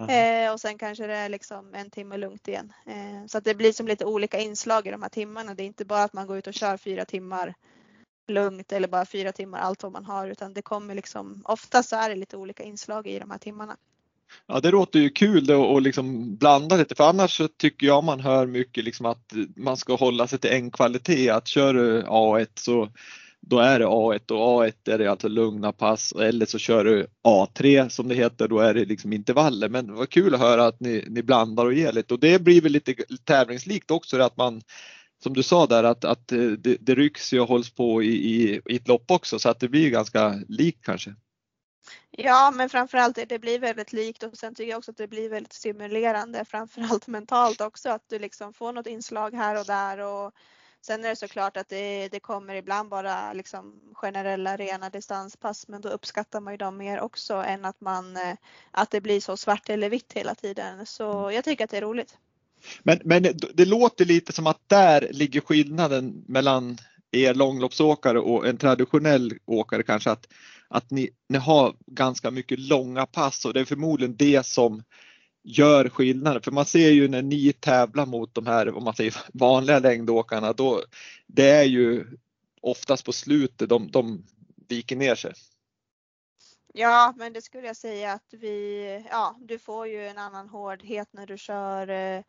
[0.09, 2.73] Eh, och sen kanske det är liksom en timme lugnt igen.
[2.87, 5.55] Eh, så att det blir som lite olika inslag i de här timmarna.
[5.55, 7.55] Det är inte bara att man går ut och kör fyra timmar
[8.29, 11.97] lugnt eller bara fyra timmar allt vad man har utan det kommer liksom ofta så
[11.97, 13.77] är det lite olika inslag i de här timmarna.
[14.47, 18.05] Ja det låter ju kul då och liksom blanda lite för annars så tycker jag
[18.05, 21.31] man hör mycket liksom att man ska hålla sig till en kvalitet.
[21.31, 22.89] Att kör du A1 så
[23.41, 27.07] då är det A1 och A1 är det alltså lugna pass eller så kör du
[27.25, 29.69] A3 som det heter, då är det liksom intervaller.
[29.69, 32.61] Men vad kul att höra att ni, ni blandar och ger lite och det blir
[32.61, 34.63] väl lite tävlingslikt också att man
[35.23, 38.77] som du sa där att, att det, det rycks och hålls på i, i, i
[38.77, 41.15] ett lopp också så att det blir ganska likt kanske.
[42.17, 45.31] Ja, men framförallt det blir väldigt likt och sen tycker jag också att det blir
[45.31, 50.33] väldigt stimulerande, framförallt mentalt också, att du liksom får något inslag här och där och
[50.87, 55.81] Sen är det såklart att det, det kommer ibland bara liksom generella rena distanspass men
[55.81, 58.37] då uppskattar man ju dem mer också än att man eh,
[58.71, 60.87] att det blir så svart eller vitt hela tiden.
[60.87, 61.35] Så mm.
[61.35, 62.19] jag tycker att det är roligt.
[62.83, 63.23] Men, men
[63.55, 66.79] det låter lite som att där ligger skillnaden mellan
[67.11, 70.29] er långloppsåkare och en traditionell åkare kanske att,
[70.73, 74.83] att ni, ni har ganska mycket långa pass och det är förmodligen det som
[75.45, 76.43] gör skillnaden.
[76.43, 80.53] För man ser ju när ni tävlar mot de här om man säger vanliga längdåkarna
[80.53, 80.83] då
[81.27, 82.07] det är ju
[82.61, 84.25] oftast på slutet de, de
[84.69, 85.33] viker ner sig.
[86.75, 91.09] Ja, men det skulle jag säga att vi, ja, du får ju en annan hårdhet
[91.13, 92.23] när du kör, eh,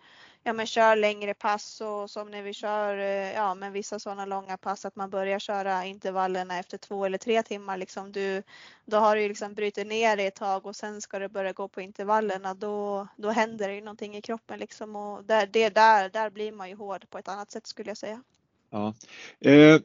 [0.43, 4.25] ja men kör längre pass och som när vi kör, eh, ja men vissa sådana
[4.25, 8.11] långa pass att man börjar köra intervallerna efter två eller tre timmar liksom.
[8.11, 8.43] Du,
[8.85, 11.53] då har du ju liksom brutit ner det ett tag och sen ska du börja
[11.53, 12.53] gå på intervallerna.
[12.53, 16.51] Då, då händer det ju någonting i kroppen liksom och där, det där, där blir
[16.51, 18.23] man ju hård på ett annat sätt skulle jag säga.
[18.69, 18.93] Ja.
[19.39, 19.79] Eh,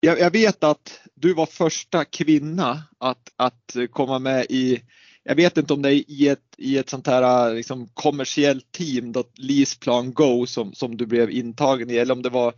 [0.00, 4.82] jag, jag, vet att du var första kvinna att, att komma med i,
[5.22, 9.12] jag vet inte om det är i ett, i ett sånt här liksom kommersiellt team,
[9.12, 12.54] då Leaseplan Go som, som du blev intagen i eller om det var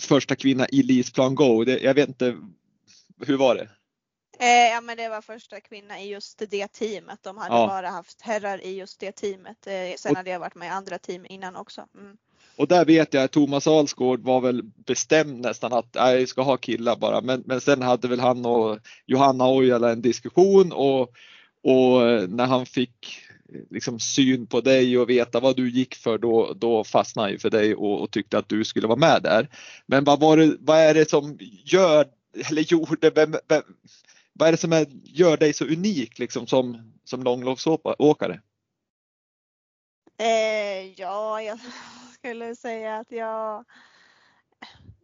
[0.00, 1.64] första kvinna i Leaseplan Go.
[1.64, 2.36] Det, jag vet inte,
[3.26, 3.68] hur var det?
[4.38, 7.18] Eh, ja men det var första kvinna i just det teamet.
[7.22, 7.66] De hade ja.
[7.66, 9.66] bara haft herrar i just det teamet.
[9.66, 11.86] Eh, sen och, hade jag varit med i andra team innan också.
[11.94, 12.16] Mm.
[12.56, 16.56] Och där vet jag att Thomas Alsgaard var väl bestämd nästan att jag ska ha
[16.56, 17.20] killar bara.
[17.20, 21.12] Men, men sen hade väl han och Johanna Ojala en diskussion och,
[21.62, 25.94] och eh, när han fick eh, liksom syn på dig och veta vad du gick
[25.94, 29.22] för då, då fastnade han för dig och, och, tyckte att du skulle vara med
[29.22, 29.48] där.
[29.86, 32.06] Men vad, var det, vad är det som gör,
[32.50, 33.62] eller gjorde, vem, vem,
[34.32, 38.40] vad är det som är, gör dig så unik liksom som, som långloppsåkare?
[40.18, 41.58] Eh, ja, jag
[42.18, 43.64] skulle säga att jag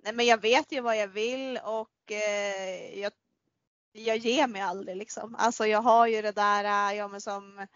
[0.04, 3.12] Nej men jag vet ju vad jag vill och eh, jag,
[3.92, 5.34] jag ger mig aldrig liksom.
[5.38, 7.66] Alltså jag har ju det där, äh, ja men som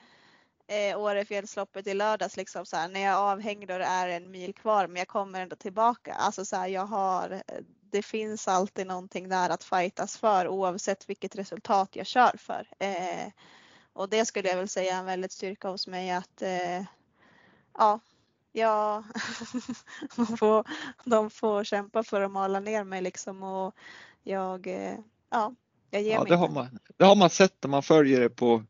[0.66, 4.30] eh, Årefjällsloppet i lördags liksom så här, när jag är avhängd och det är en
[4.30, 6.14] mil kvar men jag kommer ändå tillbaka.
[6.14, 11.08] Alltså så här, jag har, eh, det finns alltid någonting där att fightas för oavsett
[11.08, 12.68] vilket resultat jag kör för.
[12.78, 13.32] Eh,
[13.92, 16.82] och det skulle jag väl säga är en väldigt styrka hos mig att eh,
[17.78, 18.00] ja,
[18.52, 19.04] ja,
[20.16, 20.66] de, får,
[21.04, 23.74] de får kämpa för att mala ner mig liksom och
[24.22, 24.98] jag, eh,
[25.30, 25.54] ja,
[25.90, 28.62] ja, det har, man, det har man sett när man följer det på,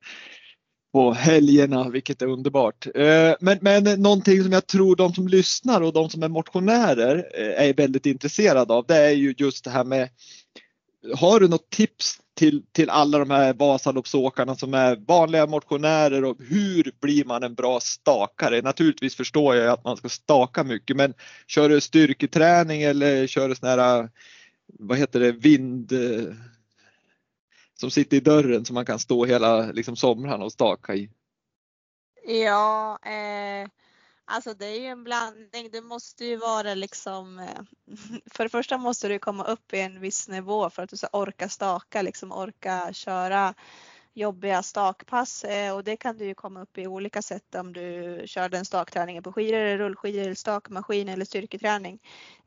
[0.93, 2.87] på helgerna, vilket är underbart.
[2.95, 7.27] Eh, men, men någonting som jag tror de som lyssnar och de som är motionärer
[7.35, 10.09] eh, är väldigt intresserade av, det är ju just det här med
[11.15, 16.37] har du något tips till, till alla de här Vasaloppsåkarna som är vanliga motionärer och
[16.49, 18.63] hur blir man en bra stakare?
[18.63, 21.15] Naturligtvis förstår jag att man ska staka mycket men
[21.47, 24.09] kör du styrketräning eller kör du sån här,
[24.79, 25.93] vad heter det, vind
[27.81, 31.11] som sitter i dörren som man kan stå hela liksom, somrarna och staka i?
[32.27, 33.69] Ja, eh,
[34.29, 35.71] Alltså det är ju en blandning.
[35.73, 37.61] Det måste ju vara liksom, eh,
[38.33, 41.09] för det första måste du komma upp i en viss nivå för att du ska
[41.13, 43.55] orka staka, liksom orka köra
[44.17, 48.23] jobbiga stakpass eh, och det kan du ju komma upp i olika sätt om du
[48.27, 51.99] kör den stakträningen på skidor eller rullskidor eller stakmaskin eller styrketräning.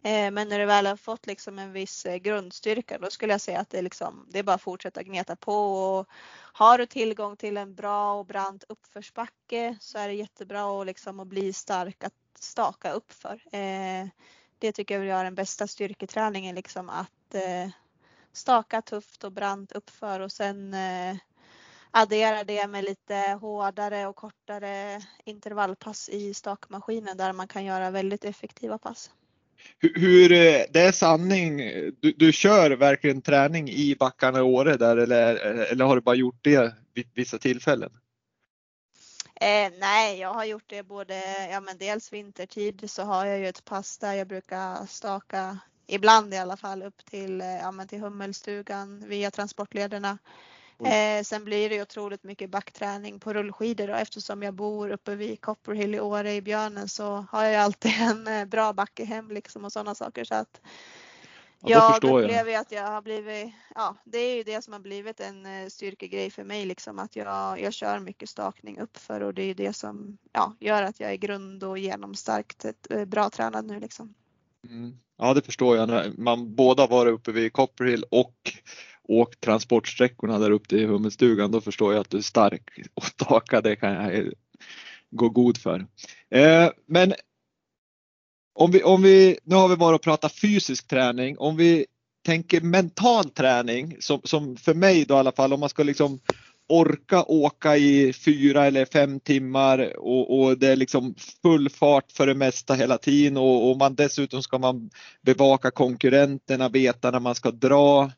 [0.04, 3.42] Eh, men när du väl har fått liksom en viss eh, grundstyrka då skulle jag
[3.42, 6.08] säga att det är, liksom, det är bara att fortsätta gneta på och
[6.54, 11.20] har du tillgång till en bra och brant uppförsbacke så är det jättebra att, liksom,
[11.20, 13.42] att bli stark att staka uppför.
[14.60, 17.36] Det tycker jag är den bästa styrketräningen, liksom att
[18.34, 21.18] staka tufft och brant uppför och sen eh,
[21.92, 28.26] addera det med lite hårdare och kortare intervallpass i stakmaskinen där man kan göra väldigt
[28.26, 29.12] effektiva pass.
[29.80, 30.30] Hur, hur
[30.74, 31.58] det är sanning,
[32.00, 35.36] du, du kör verkligen träning i backarna i Åre där eller,
[35.72, 37.92] eller har du bara gjort det vid vissa tillfällen?
[39.42, 43.48] Eh, nej, jag har gjort det både, ja men dels vintertid så har jag ju
[43.48, 48.00] ett pass där jag brukar staka, ibland i alla fall, upp till, ja, men till
[48.00, 50.18] Hummelstugan via transportlederna.
[50.88, 55.42] Eh, sen blir det otroligt mycket backträning på rullskidor och eftersom jag bor uppe vid
[55.42, 59.66] Copperhill i Åre i Björnen så har jag alltid en eh, bra backe hem liksom
[59.66, 60.24] och sådana saker.
[60.24, 60.62] Så att
[61.62, 62.62] ja, jag upplever jag.
[62.62, 66.30] att jag har blivit, ja det är ju det som har blivit en eh, styrkegrej
[66.30, 70.18] för mig liksom att jag, jag kör mycket stakning uppför och det är det som
[70.32, 74.14] ja, gör att jag är grund och genomstarkt eh, bra tränad nu liksom.
[74.70, 75.00] Mm.
[75.18, 76.20] Ja det förstår jag.
[76.20, 78.52] Man båda varit uppe vid Copperhill och
[79.10, 83.62] åkt transportsträckorna där upp till Hummelstugan då förstår jag att du är stark och staka
[83.62, 84.34] det kan jag
[85.12, 85.88] gå god för.
[86.30, 87.14] Eh, men
[88.56, 91.86] om vi, om vi, nu har vi bara pratat fysisk träning, om vi
[92.26, 96.20] tänker mental träning som, som för mig då i alla fall om man ska liksom
[96.70, 102.28] orka åka i fyra eller fem timmar och, och, det är liksom full fart för
[102.28, 104.90] det mesta hela tiden och, och, man dessutom ska man
[105.22, 108.12] bevaka konkurrenterna, veta när man ska dra,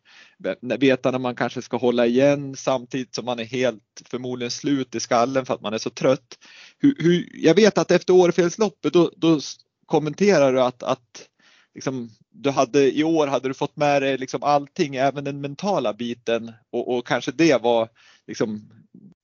[0.80, 5.00] veta när man kanske ska hålla igen samtidigt som man är helt förmodligen slut i
[5.00, 6.38] skallen för att man är så trött.
[6.80, 9.40] Hur, hur, jag vet att efter Årefjällsloppet då, då
[9.86, 11.28] kommenterar du att, att
[11.76, 15.94] liksom, du hade, i år hade du fått med dig liksom allting, även den mentala
[15.94, 17.90] biten och, och kanske det var
[18.28, 18.70] liksom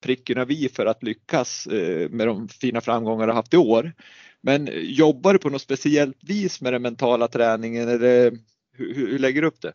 [0.02, 3.94] pricken över i för att lyckas eh, med de fina framgångar du haft i år.
[4.42, 8.38] Men jobbar du på något speciellt vis med den mentala träningen eller
[8.72, 9.74] hur, hur lägger du upp det?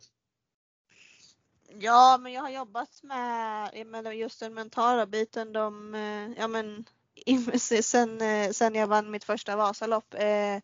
[1.79, 5.53] Ja, men jag har jobbat med, med just den mentala biten.
[5.53, 6.85] De, eh, ja, men,
[7.81, 10.13] sen, eh, sen jag vann mitt första Vasalopp.
[10.13, 10.57] Eh,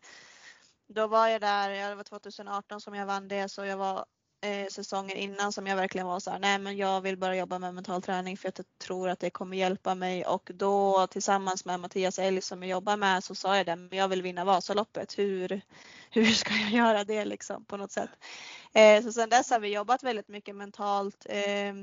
[0.94, 4.04] då var jag där, det var 2018 som jag vann det, så jag var
[4.40, 7.58] eh, säsongen innan som jag verkligen var så här, nej men jag vill börja jobba
[7.58, 11.64] med mental träning för att jag tror att det kommer hjälpa mig och då tillsammans
[11.64, 14.44] med Mattias Elg som jag jobbar med så sa jag det, men jag vill vinna
[14.44, 15.18] Vasaloppet.
[15.18, 15.60] Hur,
[16.10, 18.10] hur ska jag göra det liksom på något sätt?
[18.72, 21.26] Eh, så sedan dess har vi jobbat väldigt mycket mentalt.
[21.28, 21.74] Eh,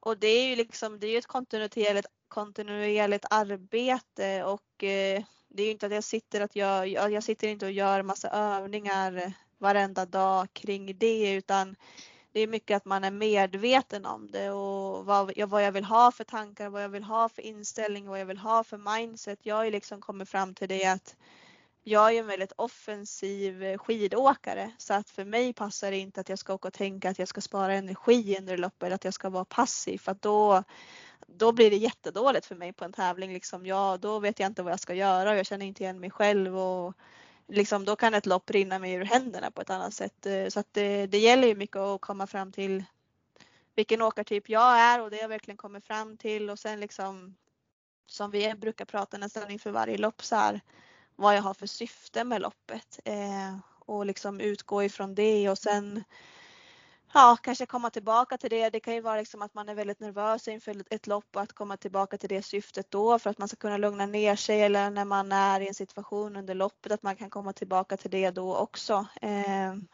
[0.00, 5.22] och det är ju liksom, det är ju ett kontinuerligt, kontinuerligt arbete och eh,
[5.56, 8.28] det är ju inte att jag sitter att jag, jag sitter inte och gör massa
[8.28, 11.76] övningar varenda dag kring det utan
[12.32, 16.12] det är mycket att man är medveten om det och vad, vad jag vill ha
[16.12, 19.38] för tankar, vad jag vill ha för inställning, vad jag vill ha för mindset.
[19.42, 21.16] Jag har ju liksom kommit fram till det att
[21.82, 26.38] jag är en väldigt offensiv skidåkare så att för mig passar det inte att jag
[26.38, 29.44] ska åka och tänka att jag ska spara energi under loppet, att jag ska vara
[29.44, 30.64] passiv för att då,
[31.26, 33.32] då blir det jättedåligt för mig på en tävling.
[33.32, 36.00] Liksom, ja, då vet jag inte vad jag ska göra och jag känner inte igen
[36.00, 36.94] mig själv och
[37.46, 40.26] liksom, då kan ett lopp rinna mig ur händerna på ett annat sätt.
[40.26, 42.84] Eh, så att det, det gäller ju mycket att komma fram till
[43.74, 47.36] vilken åkartyp jag är och det jag verkligen kommer fram till och sen liksom
[48.06, 50.60] som vi brukar prata nästan inför varje lopp så här
[51.16, 56.04] vad jag har för syfte med loppet eh, och liksom utgå ifrån det och sen
[57.12, 58.70] ja, kanske komma tillbaka till det.
[58.70, 61.52] Det kan ju vara liksom att man är väldigt nervös inför ett lopp och att
[61.52, 64.90] komma tillbaka till det syftet då för att man ska kunna lugna ner sig eller
[64.90, 68.30] när man är i en situation under loppet att man kan komma tillbaka till det
[68.30, 69.06] då också.
[69.22, 69.86] Ehm,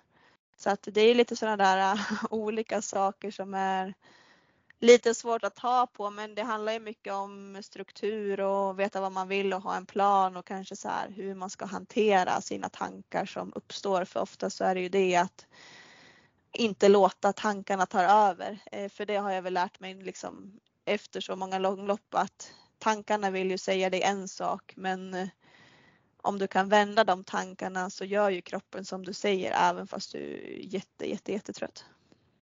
[0.57, 3.95] så att det är lite sådana där olika saker som är
[4.83, 9.13] lite svårt att ta på men det handlar ju mycket om struktur och veta vad
[9.13, 12.69] man vill och ha en plan och kanske så här hur man ska hantera sina
[12.69, 15.47] tankar som uppstår för ofta så är det ju det att
[16.53, 18.59] inte låta tankarna ta över.
[18.73, 23.31] Eh, för det har jag väl lärt mig liksom efter så många långlopp att tankarna
[23.31, 25.29] vill ju säga dig en sak men eh,
[26.23, 30.13] om du kan vända de tankarna så gör ju kroppen som du säger även fast
[30.13, 31.85] du är jätte, jätte, jättetrött.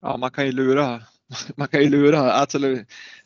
[0.02, 1.04] Ja, man kan ju lura,
[1.56, 2.60] man kan ju lura, alltså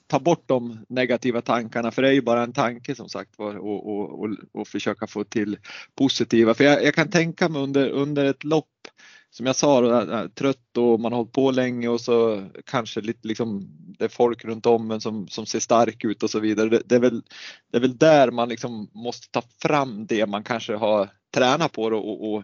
[0.08, 3.56] ta bort de negativa tankarna för det är ju bara en tanke som sagt var
[3.56, 5.58] och, och, och, och försöka få till
[5.96, 6.54] positiva.
[6.54, 8.88] För jag, jag kan tänka mig under, under ett lopp
[9.34, 13.68] som jag sa, trött och man har hållit på länge och så kanske lite liksom
[13.98, 16.70] det är folk runt om en som, som ser stark ut och så vidare.
[16.70, 17.24] Det, det, är väl,
[17.72, 21.84] det är väl där man liksom måste ta fram det man kanske har tränat på
[21.84, 22.44] och, och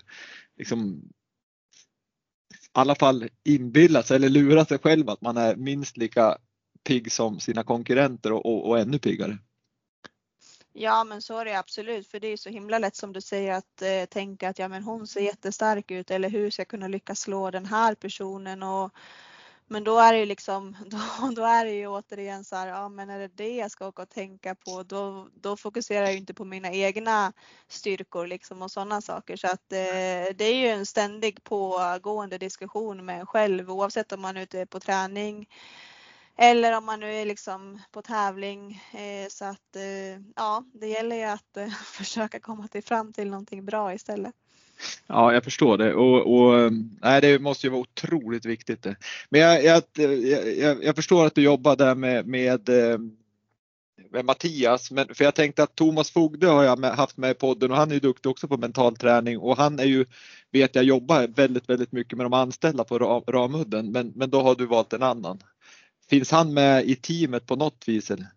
[0.58, 1.02] liksom
[2.52, 6.38] i alla fall inbilla sig eller lura sig själv att man är minst lika
[6.88, 9.38] pigg som sina konkurrenter och, och, och ännu piggare.
[10.74, 13.54] Ja men så är det absolut för det är så himla lätt som du säger
[13.54, 16.88] att eh, tänka att ja men hon ser jättestark ut eller hur ska jag kunna
[16.88, 18.64] lyckas slå den här personen?
[18.64, 18.94] Och
[19.72, 20.98] men då är det ju liksom, då,
[21.36, 24.02] då är det ju återigen så här, ja men är det det jag ska åka
[24.02, 24.84] och tänka på?
[24.84, 27.34] Då, då fokuserar jag inte på mina egna
[27.68, 29.36] styrkor liksom och sådana saker.
[29.36, 34.22] Så att eh, det är ju en ständig pågående diskussion med en själv oavsett om
[34.22, 35.48] man är ute på träning
[36.42, 38.84] eller om man nu är liksom på tävling.
[38.94, 43.30] Eh, så att eh, ja, det gäller ju att eh, försöka komma till fram till
[43.30, 44.34] någonting bra istället.
[45.08, 46.72] Ja, jag förstår det och, och eh,
[47.02, 48.88] nej, det måste ju vara otroligt viktigt.
[49.30, 49.84] Men jag, jag,
[50.58, 53.00] jag, jag förstår att du jobbar där med, med, eh,
[54.10, 57.72] med Mattias, men för jag tänkte att Thomas Fogde har jag haft med i podden
[57.72, 60.06] och han är ju duktig också på mental träning och han är ju,
[60.52, 64.56] vet jag, jobbar väldigt, väldigt mycket med de anställda på Ramudden, men, men då har
[64.56, 65.40] du valt en annan.
[66.10, 68.12] Finns han med i teamet på något vis?
[68.12, 68.28] Eller?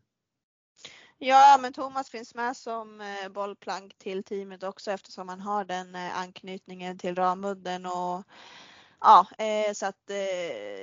[1.18, 5.94] Ja, men Thomas finns med som eh, bollplank till teamet också eftersom han har den
[5.94, 8.22] eh, anknytningen till Ramudden och
[9.00, 10.10] ja, eh, så att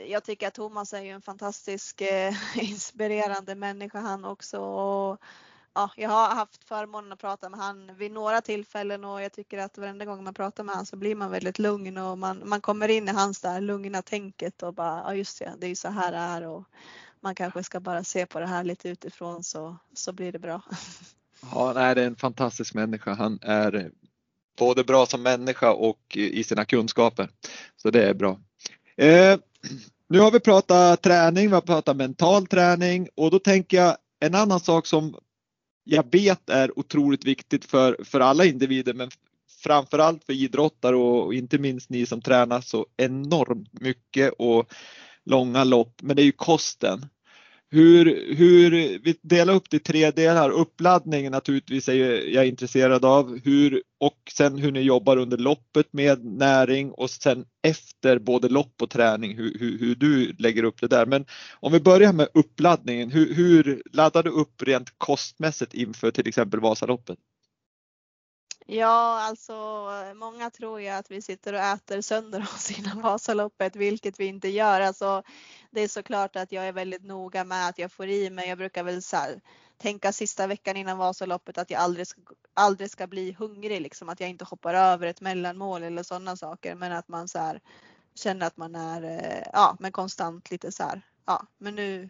[0.07, 2.01] jag tycker att Thomas är ju en fantastisk
[2.55, 5.21] inspirerande människa han också och
[5.73, 9.57] ja, jag har haft förmånen att prata med han vid några tillfällen och jag tycker
[9.57, 12.61] att varenda gång man pratar med han så blir man väldigt lugn och man, man
[12.61, 15.75] kommer in i hans där lugna tänket och bara, ja just det, det är ju
[15.75, 16.63] så här det är och
[17.21, 20.61] man kanske ska bara se på det här lite utifrån så, så blir det bra.
[21.51, 23.13] Ja, nej, det är en fantastisk människa.
[23.13, 23.91] Han är
[24.57, 27.29] både bra som människa och i sina kunskaper.
[27.77, 28.39] Så det är bra.
[28.97, 29.39] Eh,
[30.09, 34.35] nu har vi pratat träning, vi har pratat mental träning och då tänker jag en
[34.35, 35.15] annan sak som
[35.91, 39.09] jag vet är otroligt viktigt för, för alla individer men
[39.63, 44.73] framförallt för idrottare och inte minst ni som tränar så enormt mycket och
[45.25, 46.01] långa lopp.
[46.01, 47.05] Men det är ju kosten.
[47.71, 48.71] Hur, hur,
[49.03, 50.49] vi delar upp det i tre delar.
[50.49, 51.93] Uppladdning naturligtvis är
[52.29, 53.39] jag intresserad av.
[53.43, 58.81] Hur, och sen hur ni jobbar under loppet med näring och sen efter både lopp
[58.81, 61.05] och träning hur, hur, hur du lägger upp det där.
[61.05, 61.25] Men
[61.59, 63.11] om vi börjar med uppladdningen.
[63.11, 67.17] Hur, hur laddar du upp rent kostmässigt inför till exempel Vasaloppet?
[68.71, 69.53] Ja, alltså
[70.15, 74.47] många tror ju att vi sitter och äter sönder oss innan Vasaloppet, vilket vi inte
[74.47, 74.81] gör.
[74.81, 75.23] Alltså,
[75.71, 78.49] det är såklart att jag är väldigt noga med att jag får i mig.
[78.49, 79.41] Jag brukar väl så här,
[79.77, 82.21] tänka sista veckan innan Vasaloppet att jag aldrig ska,
[82.53, 86.75] aldrig ska bli hungrig, liksom att jag inte hoppar över ett mellanmål eller sådana saker,
[86.75, 87.61] men att man så här,
[88.15, 91.01] känner att man är eh, ja, men konstant lite så här.
[91.25, 92.09] Ja, men nu,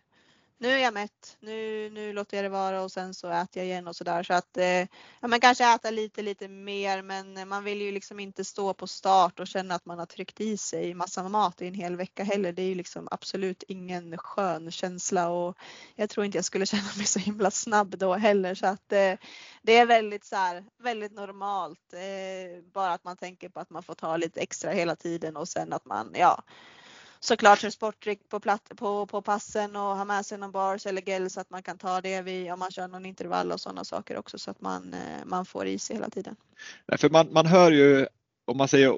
[0.62, 3.66] nu är jag mätt, nu, nu låter jag det vara och sen så äter jag
[3.66, 4.24] igen och sådär.
[4.24, 4.88] Så att eh,
[5.20, 8.88] ja, man kanske äter lite, lite mer men man vill ju liksom inte stå på
[8.88, 12.24] start och känna att man har tryckt i sig massa mat i en hel vecka
[12.24, 12.52] heller.
[12.52, 15.58] Det är ju liksom absolut ingen skön känsla och
[15.96, 19.14] jag tror inte jag skulle känna mig så himla snabb då heller så att eh,
[19.62, 21.94] det är väldigt så här, väldigt normalt.
[21.94, 25.48] Eh, bara att man tänker på att man får ta lite extra hela tiden och
[25.48, 26.44] sen att man ja
[27.20, 31.02] såklart en sportdryck på, platt, på, på passen och ha med sig någon bars eller
[31.02, 33.84] gel så att man kan ta det vid, om man kör någon intervall och sådana
[33.84, 36.36] saker också så att man, eh, man får i sig hela tiden.
[36.86, 38.08] Nej, för man, man hör ju
[38.50, 38.94] om man säger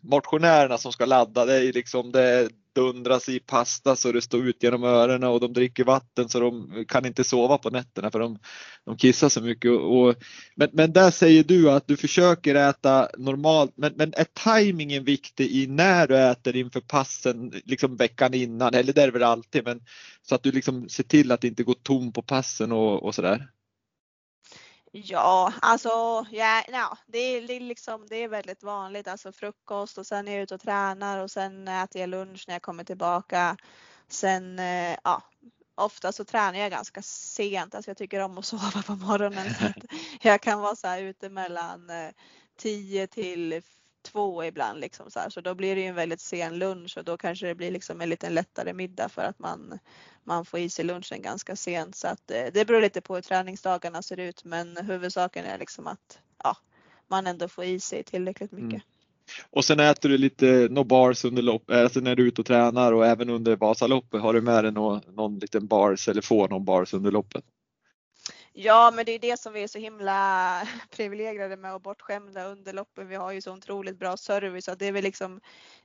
[0.00, 4.62] motionärerna som ska ladda, det är liksom det dundras i pasta så det står ut
[4.62, 8.38] genom öronen och de dricker vatten så de kan inte sova på nätterna för de,
[8.84, 9.70] de kissar så mycket.
[9.70, 10.14] Och,
[10.56, 15.50] men, men där säger du att du försöker äta normalt men, men är tajmingen viktig
[15.50, 19.64] i när du äter inför passen, liksom veckan innan, eller det är det väl alltid,
[19.64, 19.80] men
[20.22, 23.14] så att du liksom ser till att det inte går tom på passen och, och
[23.14, 23.48] sådär?
[24.96, 25.88] Ja, alltså
[26.30, 29.08] ja, ja, det, är, det, är liksom, det är väldigt vanligt.
[29.08, 32.54] Alltså frukost och sen är jag ute och tränar och sen äter jag lunch när
[32.54, 33.56] jag kommer tillbaka.
[34.08, 35.22] Sen eh, ja,
[35.74, 37.74] ofta så tränar jag ganska sent.
[37.74, 39.54] Alltså jag tycker om att sova på morgonen.
[40.22, 42.10] Så jag kan vara så här ute mellan eh,
[42.56, 43.62] 10 till
[44.02, 45.30] 2 ibland liksom så här.
[45.30, 48.00] Så då blir det ju en väldigt sen lunch och då kanske det blir liksom
[48.00, 49.78] en liten lättare middag för att man,
[50.24, 51.96] man får i sig lunchen ganska sent.
[51.96, 55.86] Så att eh, det beror lite på hur träningsdagarna ser ut men huvudsaken är liksom
[55.86, 56.56] att ja,
[57.06, 58.70] man ändå får i sig tillräckligt mycket.
[58.72, 58.80] Mm.
[59.50, 62.46] Och sen äter du lite no bars under lopp, alltså när du är ute och
[62.46, 64.20] tränar och även under Vasaloppet.
[64.20, 67.44] Har du med dig någon, någon liten bars eller får någon bars under loppet?
[68.52, 72.72] Ja, men det är det som vi är så himla privilegierade med och bortskämda under
[72.72, 73.08] loppen.
[73.08, 75.40] Vi har ju så otroligt bra service och det är väl liksom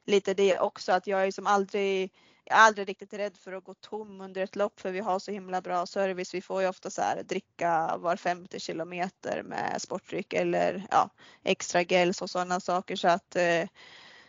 [0.06, 2.12] lite det också att jag är som aldrig
[2.50, 5.20] jag är aldrig riktigt rädd för att gå tom under ett lopp för vi har
[5.20, 6.34] så himla bra service.
[6.34, 11.10] Vi får ju ofta så här dricka var 50 kilometer med sportdryck eller ja,
[11.44, 13.68] extra gels och sådana saker så att eh,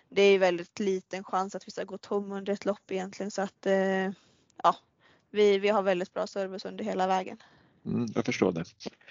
[0.08, 3.42] det är väldigt liten chans att vi ska gå tom under ett lopp egentligen så
[3.42, 4.10] att eh,
[4.62, 4.76] ja,
[5.30, 7.42] vi, vi har väldigt bra service under hela vägen.
[7.86, 8.64] Mm, jag förstår det.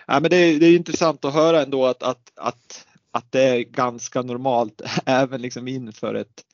[0.08, 3.44] Ja, men det, är, det är intressant att höra ändå att, att, att, att det
[3.44, 6.46] är ganska normalt även liksom inför ett,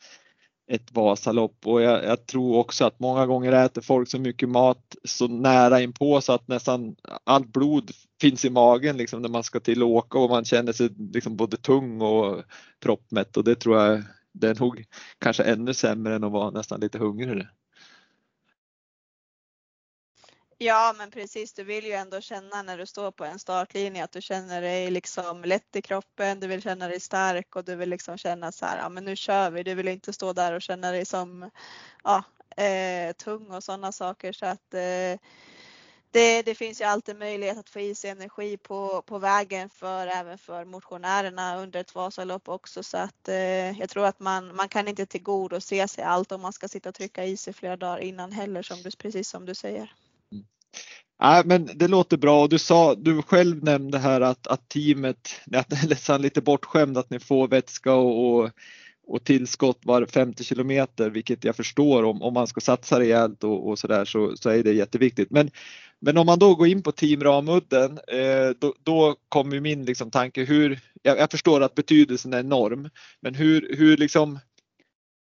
[0.68, 4.96] ett Vasalopp och jag, jag, tror också att många gånger äter folk så mycket mat
[5.04, 7.92] så nära inpå så att nästan allt blod
[8.22, 11.36] finns i magen liksom när man ska till och åka och man känner sig liksom
[11.36, 12.44] både tung och
[12.84, 14.04] proppmätt och det tror jag
[14.34, 14.84] det är nog
[15.20, 17.48] kanske ännu sämre än att vara nästan lite hungrig.
[20.58, 24.12] Ja men precis, du vill ju ändå känna när du står på en startlinje att
[24.12, 27.90] du känner dig liksom lätt i kroppen, du vill känna dig stark och du vill
[27.90, 29.64] liksom känna så här, ja men nu kör vi.
[29.64, 31.50] Du vill inte stå där och känna dig som
[32.04, 32.24] ja,
[32.64, 35.20] eh, tung och sådana saker så att eh,
[36.12, 40.08] det, det, finns ju alltid möjlighet att få i sig energi på, på vägen för
[40.08, 44.70] även för motionärerna under ett Vasalopp också så att eh, jag tror att man, man
[44.70, 47.98] kan inte tillgodose sig allt om man ska sitta och trycka i sig flera dagar
[47.98, 49.94] innan heller som du, precis som du säger.
[51.22, 55.42] Nej, men det låter bra och du sa, du själv nämnde här att, att teamet,
[55.90, 58.50] nästan lite bortskämd att ni får vätska och, och,
[59.08, 63.70] och tillskott var 50 kilometer, vilket jag förstår om, om man ska satsa rejält och,
[63.70, 65.32] och så där så, så är det jätteviktigt.
[65.32, 65.52] Men,
[66.00, 70.12] men om man då går in på Team Ramudden, eh, då, då kommer min liksom
[70.12, 72.90] tanke hur, jag, jag, förstår att betydelsen är enorm,
[73.22, 74.40] men hur, hur liksom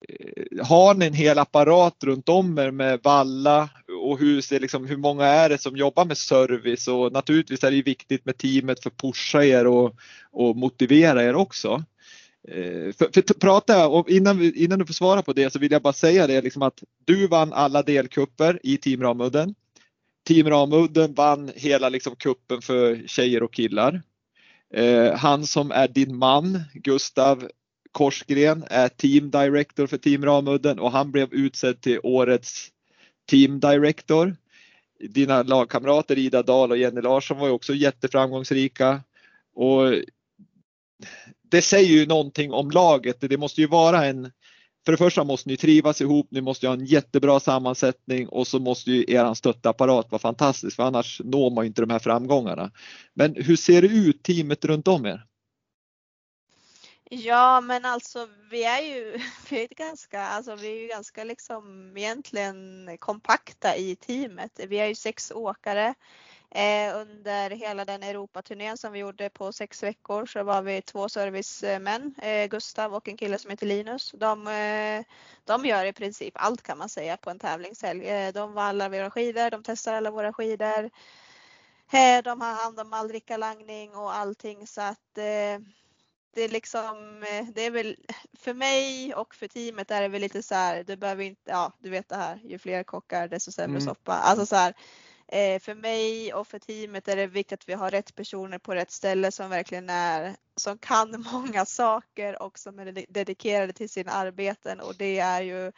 [0.10, 3.70] eh, har ni en hel apparat runt om er med valla
[4.10, 7.72] och hur, ser liksom, hur många är det som jobbar med service och naturligtvis är
[7.72, 9.96] det viktigt med teamet för att pusha er och,
[10.32, 11.84] och motivera er också.
[12.48, 15.82] Eh, för, för prata, och innan, innan du får svara på det så vill jag
[15.82, 19.56] bara säga det liksom att du vann alla delkupper i Team Ramudden.
[20.28, 24.02] Team Ramudden vann hela liksom kuppen för tjejer och killar.
[24.74, 27.50] Eh, han som är din man, Gustav
[27.92, 32.72] Korsgren, är Team Director för Team Ramudden och han blev utsedd till årets
[33.30, 34.36] Team Director.
[35.10, 39.02] Dina lagkamrater Ida Dahl och Jenny Larsson var ju också jätteframgångsrika.
[39.56, 39.94] Och
[41.50, 43.18] det säger ju någonting om laget.
[43.20, 44.32] Det måste ju vara en
[44.88, 48.60] för det första måste ni trivas ihop, ni måste ha en jättebra sammansättning och så
[48.60, 52.72] måste ju er stöttapparat vara fantastisk för annars når man inte de här framgångarna.
[53.14, 55.26] Men hur ser det ut teamet runt om er?
[57.10, 61.94] Ja men alltså vi är ju vi är ganska, alltså, vi är ju ganska liksom
[61.98, 64.60] egentligen kompakta i teamet.
[64.68, 65.94] Vi är ju sex åkare.
[66.52, 71.10] Eh, under hela den Europaturnén som vi gjorde på sex veckor så var vi två
[71.10, 74.12] servicemän, eh, Gustav och en kille som heter Linus.
[74.18, 75.06] De, eh,
[75.46, 78.08] de gör i princip allt kan man säga på en tävlingshelg.
[78.08, 80.90] Eh, de vallar våra skidor, de testar alla våra skidor.
[81.92, 85.60] Eh, de har hand om all drickalangning och allting så att eh,
[86.34, 87.98] det är liksom, det är väl
[88.40, 91.74] för mig och för teamet är det väl lite så här, du behöver inte, ja
[91.80, 93.82] du vet det här, ju fler kockar desto sämre mm.
[93.82, 94.14] soppa.
[94.14, 94.74] Alltså så här,
[95.32, 98.76] Eh, för mig och för teamet är det viktigt att vi har rätt personer på
[98.76, 104.12] rätt ställe som verkligen är, som kan många saker och som är dedikerade till sina
[104.12, 105.72] arbeten och det är ju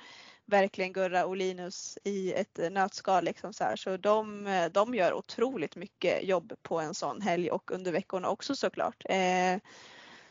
[0.45, 3.24] verkligen Gurra och Linus i ett nötskal.
[3.24, 3.76] Liksom så här.
[3.76, 8.56] så de, de gör otroligt mycket jobb på en sån helg och under veckorna också
[8.56, 9.04] såklart.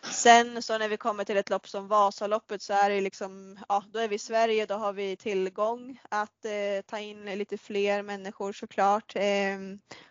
[0.03, 3.85] Sen så när vi kommer till ett lopp som Vasaloppet så är det liksom, ja
[3.93, 8.03] då är vi i Sverige, då har vi tillgång att eh, ta in lite fler
[8.03, 9.17] människor såklart.
[9.17, 9.59] Eh,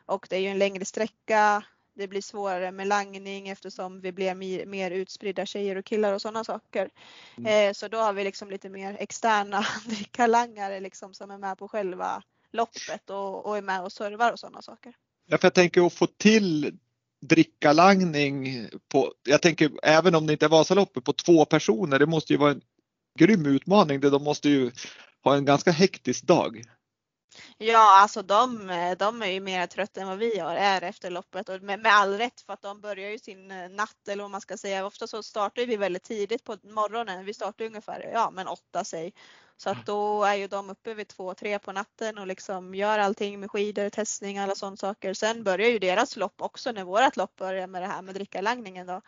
[0.05, 1.63] och det är ju en längre sträcka.
[1.93, 6.21] Det blir svårare med langning eftersom vi blir mer, mer utspridda tjejer och killar och
[6.21, 6.89] sådana saker.
[7.37, 7.69] Mm.
[7.69, 11.67] Eh, så då har vi liksom lite mer externa drickalangare liksom som är med på
[11.67, 14.93] själva loppet och, och är med och servar och sådana saker.
[15.25, 16.77] Ja, för jag tänker att få till
[17.21, 21.99] drickalangning på, jag tänker även om det inte är Vasaloppet, på två personer.
[21.99, 22.61] Det måste ju vara en
[23.19, 23.99] grym utmaning.
[23.99, 24.71] De måste ju
[25.23, 26.61] ha en ganska hektisk dag.
[27.57, 28.67] Ja, alltså de,
[28.99, 32.17] de är ju mer trötta än vad vi är efter loppet och med, med all
[32.17, 34.85] rätt för att de börjar ju sin eh, natt eller vad man ska säga.
[34.85, 37.25] Ofta så startar vi väldigt tidigt på morgonen.
[37.25, 39.13] Vi startar ungefär, ja men åtta säg.
[39.57, 42.99] Så att då är ju de uppe vid två, tre på natten och liksom gör
[42.99, 45.13] allting med skidor, testning, alla sådana saker.
[45.13, 48.87] Sen börjar ju deras lopp också när vårat lopp börjar med det här med drickalangningen
[48.87, 49.01] då.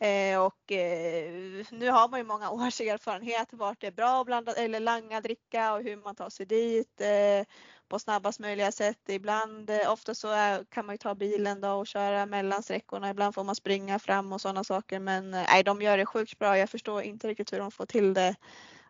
[0.00, 1.32] Eh, och eh,
[1.70, 5.20] nu har man ju många års erfarenhet vart det är bra att blanda eller langa
[5.20, 7.46] dricka och hur man tar sig dit eh,
[7.88, 9.08] på snabbast möjliga sätt.
[9.08, 13.10] Ibland, eh, ofta så är, kan man ju ta bilen då och köra mellan sträckorna.
[13.10, 15.00] Ibland får man springa fram och sådana saker.
[15.00, 16.58] Men eh, nej, de gör det sjukt bra.
[16.58, 18.34] Jag förstår inte riktigt hur de får till det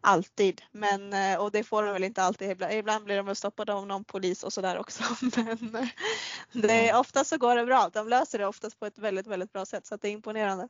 [0.01, 0.63] alltid.
[0.73, 2.63] Men, eh, och det får de väl inte alltid.
[2.71, 5.03] Ibland blir de väl stoppade av någon polis och sådär också.
[5.61, 5.89] Men
[6.53, 7.91] det, ofta så går det bra.
[7.93, 10.69] De löser det oftast på ett väldigt, väldigt bra sätt så det är imponerande.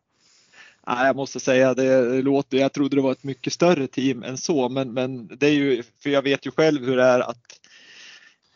[0.86, 4.38] Ja, jag måste säga det låter, jag trodde det var ett mycket större team än
[4.38, 7.60] så men, men det är ju, för jag vet ju själv hur det är att,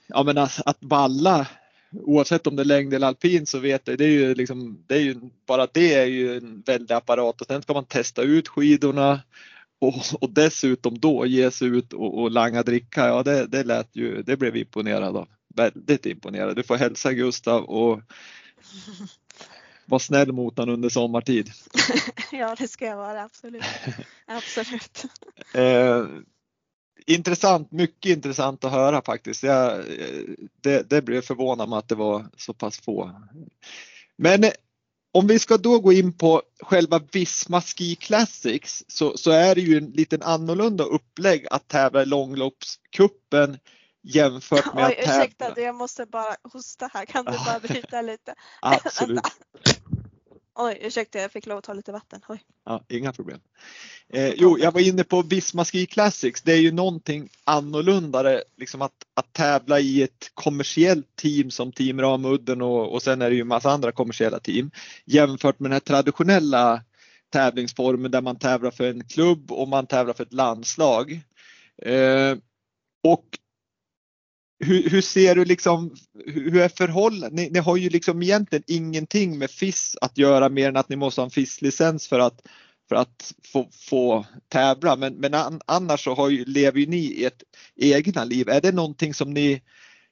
[0.07, 1.47] ja men att, att valla
[1.93, 4.95] oavsett om det är längd eller alpin så vet jag, det är ju liksom, det
[4.95, 5.17] är ju,
[5.47, 9.21] bara det är ju en väldig apparat och sen ska man testa ut skidorna
[9.79, 13.97] och, och dessutom då ge sig ut och, och langa dricka, ja det, det lät
[13.97, 15.29] ju, det blev vi av.
[15.55, 16.57] Väldigt imponerad.
[16.57, 18.01] Du får hälsa Gustav och
[19.87, 21.51] vara snäll mot honom under sommartid.
[22.33, 23.65] ja det ska jag vara, absolut.
[24.27, 25.05] absolut.
[25.55, 26.05] eh,
[27.07, 29.43] intressant, mycket intressant att höra faktiskt.
[29.43, 29.85] Jag,
[30.61, 33.11] det, det blev förvånad med att det var så pass få.
[34.17, 34.45] Men
[35.13, 39.61] om vi ska då gå in på själva Visma Ski Classics så, så är det
[39.61, 43.59] ju en liten annorlunda upplägg att tävla i långloppskuppen
[44.03, 45.25] jämfört med Oj, att tävla.
[45.25, 47.07] Ursäkta, jag måste bara hosta här.
[47.07, 48.35] Kan du bara bryta lite?
[48.63, 49.21] Absolut.
[50.55, 52.21] Oj, ursäkta jag fick lov att ta lite vatten.
[52.29, 52.43] Oj.
[52.65, 53.41] Ja, inga problem.
[54.09, 56.43] Eh, jo, jag var inne på Visma Ski Classics.
[56.43, 62.01] Det är ju någonting annorlunda liksom att, att tävla i ett kommersiellt team som Team
[62.01, 64.71] Ramudden och, och sen är det ju massa andra kommersiella team
[65.05, 66.83] jämfört med den här traditionella
[67.33, 71.21] tävlingsformen där man tävlar för en klubb och man tävlar för ett landslag.
[71.83, 72.37] Eh,
[73.03, 73.25] och
[74.65, 75.97] hur, hur, ser du liksom,
[76.27, 77.33] hur är förhållandet?
[77.33, 80.97] Ni, ni, har ju liksom egentligen ingenting med FIS att göra mer än att ni
[80.97, 82.47] måste ha en FIS-licens för att,
[82.89, 84.97] för att få, få tävla.
[84.97, 87.43] Men, men annars så har ju, lever ju ni ert
[87.77, 88.49] egna liv.
[88.49, 89.63] Är det någonting som ni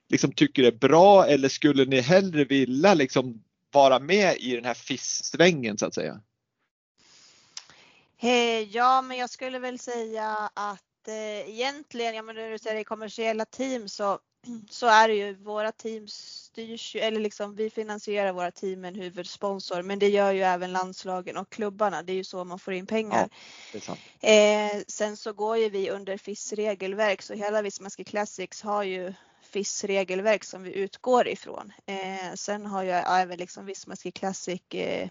[0.08, 3.42] liksom tycker är bra eller skulle ni hellre vilja liksom
[3.72, 6.20] vara med i den här FIS-svängen så att säga?
[8.22, 12.84] Eh, ja, men jag skulle väl säga att eh, egentligen, ja men när du säger
[12.84, 14.18] kommersiella team så
[14.70, 18.88] så är det ju, våra team styrs ju, eller liksom vi finansierar våra team med
[18.88, 22.02] en huvudsponsor men det gör ju även landslagen och klubbarna.
[22.02, 23.28] Det är ju så man får in pengar.
[23.72, 23.96] Ja,
[24.28, 29.12] eh, sen så går ju vi under FIS regelverk så hela Vismaski Classics har ju
[29.42, 31.72] FIS regelverk som vi utgår ifrån.
[31.86, 35.08] Eh, sen har ju även liksom Vismaski Classic eh,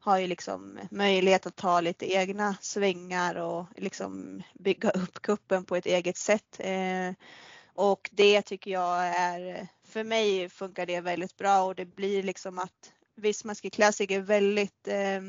[0.00, 5.76] har ju liksom möjlighet att ta lite egna svängar och liksom bygga upp kuppen på
[5.76, 6.56] ett eget sätt.
[6.58, 7.12] Eh,
[7.74, 12.58] och det tycker jag är, för mig funkar det väldigt bra och det blir liksom
[12.58, 15.20] att Vismaski Classic är väldigt eh,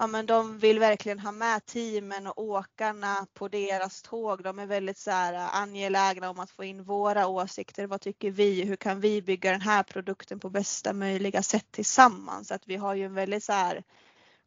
[0.00, 4.42] Ja men de vill verkligen ha med teamen och åkarna på deras tåg.
[4.42, 7.86] De är väldigt så här eh, angelägna om att få in våra åsikter.
[7.86, 8.64] Vad tycker vi?
[8.64, 12.52] Hur kan vi bygga den här produkten på bästa möjliga sätt tillsammans?
[12.52, 13.82] Att vi har ju en väldigt så här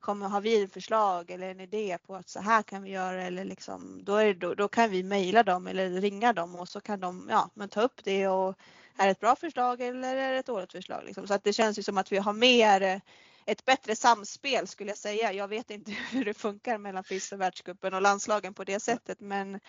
[0.04, 3.24] kommer, har vi ett förslag eller en idé på att så här kan vi göra
[3.24, 6.82] eller liksom, då, är då, då kan vi mejla dem eller ringa dem och så
[6.82, 8.56] kan de ja, men ta upp det och
[8.98, 11.04] är det ett bra förslag eller är det ett dåligt förslag?
[11.06, 11.28] Liksom.
[11.28, 13.02] Så att det känns ju som att vi har mer
[13.46, 15.34] ett bättre samspel skulle jag säga.
[15.34, 19.20] Jag vet inte hur det funkar mellan FIS och världscupen och landslagen på det sättet
[19.20, 19.60] men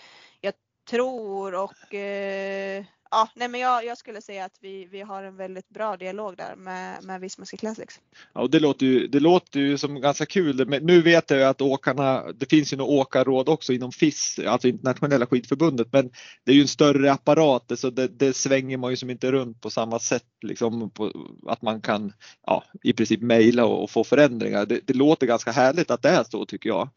[0.41, 0.55] jag
[0.85, 5.37] tror och eh, ja, nej men jag, jag, skulle säga att vi, vi har en
[5.37, 8.01] väldigt bra dialog där med, med Vismaski Classics.
[8.33, 10.69] Ja, och det låter ju, det låter ju som ganska kul.
[10.69, 14.41] Men nu vet jag ju att åkarna, det finns ju något åkarråd också inom FIS,
[14.47, 16.11] alltså internationella skidförbundet, men
[16.45, 19.61] det är ju en större apparat så det, det svänger man ju som inte runt
[19.61, 21.13] på samma sätt liksom på,
[21.49, 22.13] att man kan
[22.47, 24.67] ja, i princip mejla och, och, få förändringar.
[24.67, 26.89] Det, det låter ganska härligt att det är så tycker jag.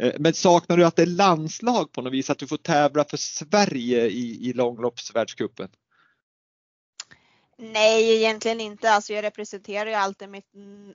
[0.00, 3.04] Eh, men saknar du att det är landslag på något vis, att du får tävla
[3.04, 5.68] för Sverige i, i långloppsvärldscupen?
[7.62, 8.90] Nej, egentligen inte.
[8.90, 10.52] Alltså jag representerar ju alltid mitt,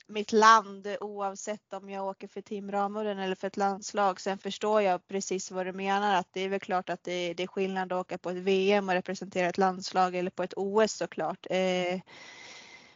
[0.08, 4.22] mitt land oavsett om jag åker för Team Ramudden eller för ett landslag.
[4.22, 7.44] Sen förstår jag precis vad du menar att det är väl klart att det, det
[7.44, 10.92] är skillnad att åka på ett VM och representera ett landslag eller på ett OS
[10.92, 11.48] såklart.
[11.50, 12.00] Eh,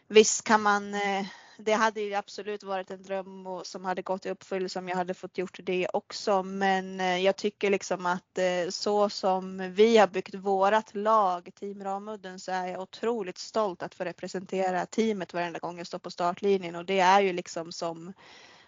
[0.09, 1.25] visst kan man eh,
[1.61, 4.95] det hade ju absolut varit en dröm och, som hade gått i uppfyllelse om jag
[4.95, 6.43] hade fått gjort det också.
[6.43, 11.83] Men eh, jag tycker liksom att eh, så som vi har byggt vårat lag, Team
[11.83, 16.11] Ramudden, så är jag otroligt stolt att få representera teamet varenda gång jag står på
[16.11, 18.13] startlinjen och det är ju liksom som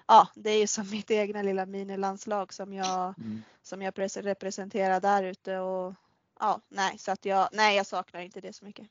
[0.07, 3.43] Ja, det är ju som mitt egna lilla minilandslag som jag, mm.
[3.63, 5.93] som jag representerar där ute och
[6.39, 8.87] ja, nej, så att jag, nej, jag saknar inte det så mycket.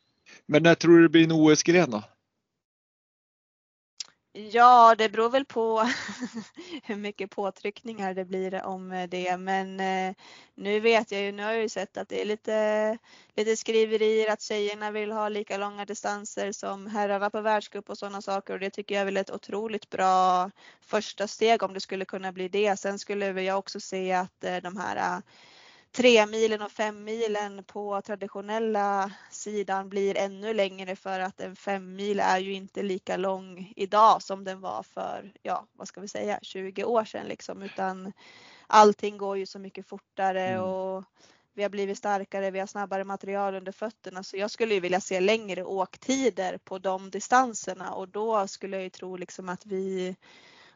[0.47, 2.03] Men när tror du det blir en OS-gren då?
[4.33, 5.81] Ja, det beror väl på
[6.85, 9.37] hur mycket påtryckningar det blir om det.
[9.37, 10.15] Men eh,
[10.55, 12.99] nu vet jag ju, nu har jag ju sett att det är lite,
[13.37, 18.23] lite skriverier att tjejerna vill ha lika långa distanser som herrarna på världscup och sådana
[18.23, 18.55] saker.
[18.55, 20.51] Och det tycker jag är väl ett otroligt bra
[20.81, 22.77] första steg om det skulle kunna bli det.
[22.79, 25.23] Sen skulle jag också se att eh, de här
[25.93, 31.97] tre milen och fem milen på traditionella sidan blir ännu längre för att en fem
[31.97, 36.09] mil är ju inte lika lång idag som den var för, ja vad ska vi
[36.09, 38.13] säga, 20 år sedan liksom utan
[38.67, 40.63] allting går ju så mycket fortare mm.
[40.63, 41.05] och
[41.55, 45.01] vi har blivit starkare, vi har snabbare material under fötterna så jag skulle ju vilja
[45.01, 50.17] se längre åktider på de distanserna och då skulle jag ju tro liksom att vi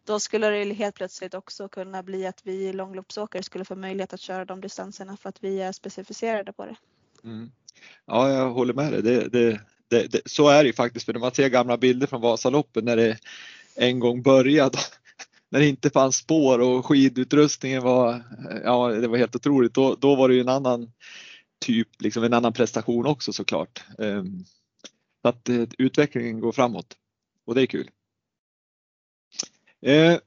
[0.05, 4.21] då skulle det helt plötsligt också kunna bli att vi långloppsåkare skulle få möjlighet att
[4.21, 6.77] köra de distanserna för att vi är specificerade på det.
[7.25, 7.51] Mm.
[8.07, 9.03] Ja, jag håller med dig.
[9.03, 12.07] Det, det, det, det, så är det ju faktiskt för när man ser gamla bilder
[12.07, 13.19] från Vasaloppet när det
[13.77, 14.79] en gång började
[15.49, 18.23] när det inte fanns spår och skidutrustningen var,
[18.65, 19.75] ja det var helt otroligt.
[19.75, 20.93] Då, då var det ju en annan
[21.61, 23.85] typ, liksom en annan prestation också såklart.
[23.99, 24.45] Ehm,
[25.23, 26.97] så att eh, utvecklingen går framåt
[27.47, 27.91] och det är kul.
[29.85, 30.19] Eh,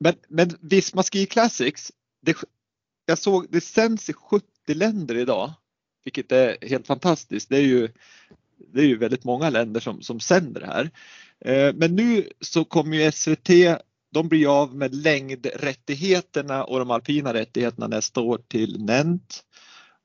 [0.00, 1.92] men, men Visma Ski Classics,
[2.22, 2.36] det,
[3.06, 5.52] jag såg det sänds i 70 länder idag,
[6.04, 7.48] vilket är helt fantastiskt.
[7.48, 7.88] Det är ju,
[8.72, 10.90] det är ju väldigt många länder som, som sänder det här.
[11.40, 13.48] Eh, men nu så kommer ju SVT,
[14.12, 19.44] de blir av med längdrättigheterna och de alpina rättigheterna nästa år till NENT.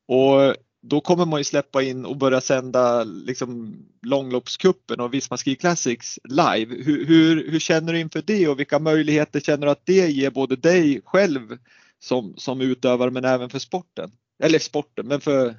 [0.08, 5.56] Och då kommer man ju släppa in och börja sända liksom långloppskuppen och Visma Ski
[5.56, 6.76] Classics live.
[6.84, 10.30] Hur, hur, hur, känner du inför det och vilka möjligheter känner du att det ger
[10.30, 11.58] både dig själv
[12.00, 14.12] som, som utövare men även för sporten?
[14.44, 15.56] Eller sporten, men för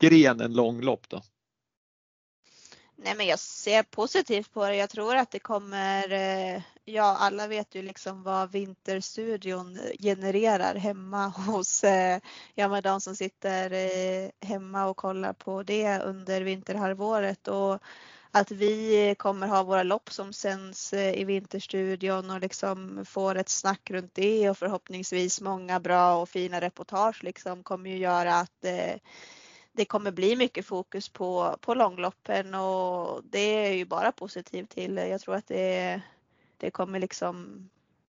[0.00, 1.22] grenen långlopp då?
[3.04, 4.76] Nej men jag ser positivt på det.
[4.76, 10.74] Jag tror att det kommer, eh, ja alla vet ju liksom vad Vinterstudion eh, genererar
[10.74, 11.84] hemma hos,
[12.54, 17.78] ja men de som sitter eh, hemma och kollar på det under vinterhalvåret och
[18.30, 23.90] att vi kommer ha våra lopp som sänds i Vinterstudion och liksom får ett snack
[23.90, 28.64] runt det och förhoppningsvis många bra och fina reportage liksom kommer ju göra att
[29.76, 34.96] det kommer bli mycket fokus på, på långloppen och det är ju bara positivt till.
[34.96, 36.00] Jag tror att det,
[36.56, 37.68] det kommer liksom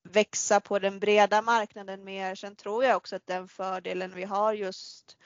[0.04, 2.36] växa på den breda marknaden mer.
[2.36, 5.18] Sen tror jag också att den fördelen vi har just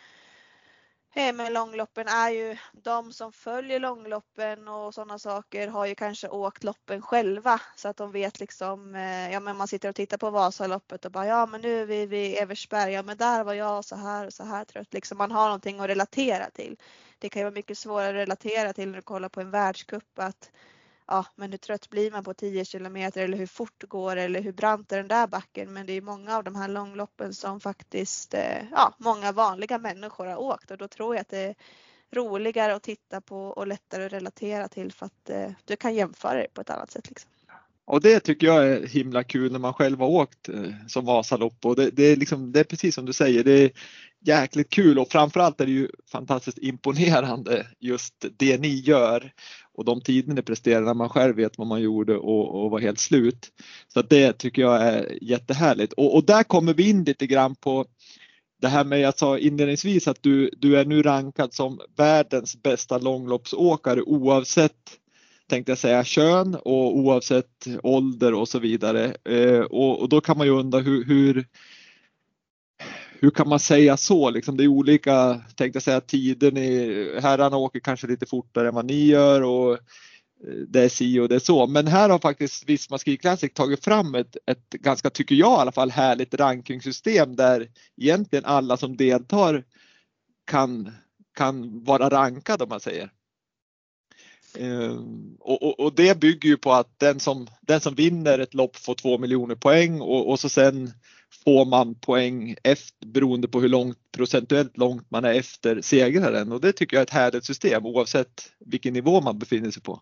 [1.19, 6.63] med långloppen är ju de som följer långloppen och sådana saker har ju kanske åkt
[6.63, 10.29] loppen själva så att de vet liksom, eh, ja men man sitter och tittar på
[10.29, 13.85] Vasaloppet och bara ja men nu är vi vid Eversberg, ja men där var jag
[13.85, 14.93] så här och så här trött.
[14.93, 16.77] Liksom man har någonting att relatera till.
[17.19, 20.19] Det kan ju vara mycket svårare att relatera till när du kollar på en världscup
[20.19, 20.51] att
[21.09, 24.41] ja, men hur trött blir man på 10 kilometer eller hur fort går det eller
[24.41, 25.73] hur brant är den där backen?
[25.73, 30.25] Men det är många av de här långloppen som faktiskt, eh, ja, många vanliga människor
[30.25, 31.55] har åkt och då tror jag att det är
[32.11, 36.33] roligare att titta på och lättare att relatera till för att eh, du kan jämföra
[36.39, 37.09] det på ett annat sätt.
[37.09, 37.31] Liksom.
[37.85, 41.65] Och det tycker jag är himla kul när man själv har åkt eh, som Vasalopp
[41.65, 43.71] och det, det, är liksom, det är precis som du säger, det är
[44.19, 49.33] jäkligt kul och framförallt är det ju fantastiskt imponerande just det ni gör
[49.79, 52.79] och de tiderna det presterar när man själv vet vad man gjorde och, och var
[52.79, 53.47] helt slut.
[53.93, 57.85] Så det tycker jag är jättehärligt och, och där kommer vi in lite grann på
[58.61, 62.97] det här med jag sa inledningsvis att du, du är nu rankad som världens bästa
[62.97, 64.99] långloppsåkare oavsett
[65.49, 69.15] tänkte jag säga kön och oavsett ålder och så vidare.
[69.25, 71.45] Eh, och, och, då kan man ju undra hur, hur,
[73.21, 74.29] hur kan man säga så?
[74.29, 76.51] Liksom det är olika, tänkte jag säga, tider.
[76.51, 79.79] Ni, herrarna åker kanske lite fortare än vad ni gör och eh,
[80.67, 81.67] det är si och det är så.
[81.67, 85.61] Men här har faktiskt Visma Ski Classic tagit fram ett, ett ganska, tycker jag i
[85.61, 87.67] alla fall, härligt rankingsystem där
[87.97, 89.63] egentligen alla som deltar
[90.45, 90.91] kan,
[91.37, 93.11] kan vara rankade om man säger.
[94.57, 94.97] Eh,
[95.39, 98.75] och, och, och, det bygger ju på att den som, den som vinner ett lopp
[98.75, 100.93] får två miljoner poäng och, och så sen
[101.43, 106.61] får man poäng efter, beroende på hur långt, procentuellt långt man är efter segraren och
[106.61, 110.01] det tycker jag är ett härligt system oavsett vilken nivå man befinner sig på.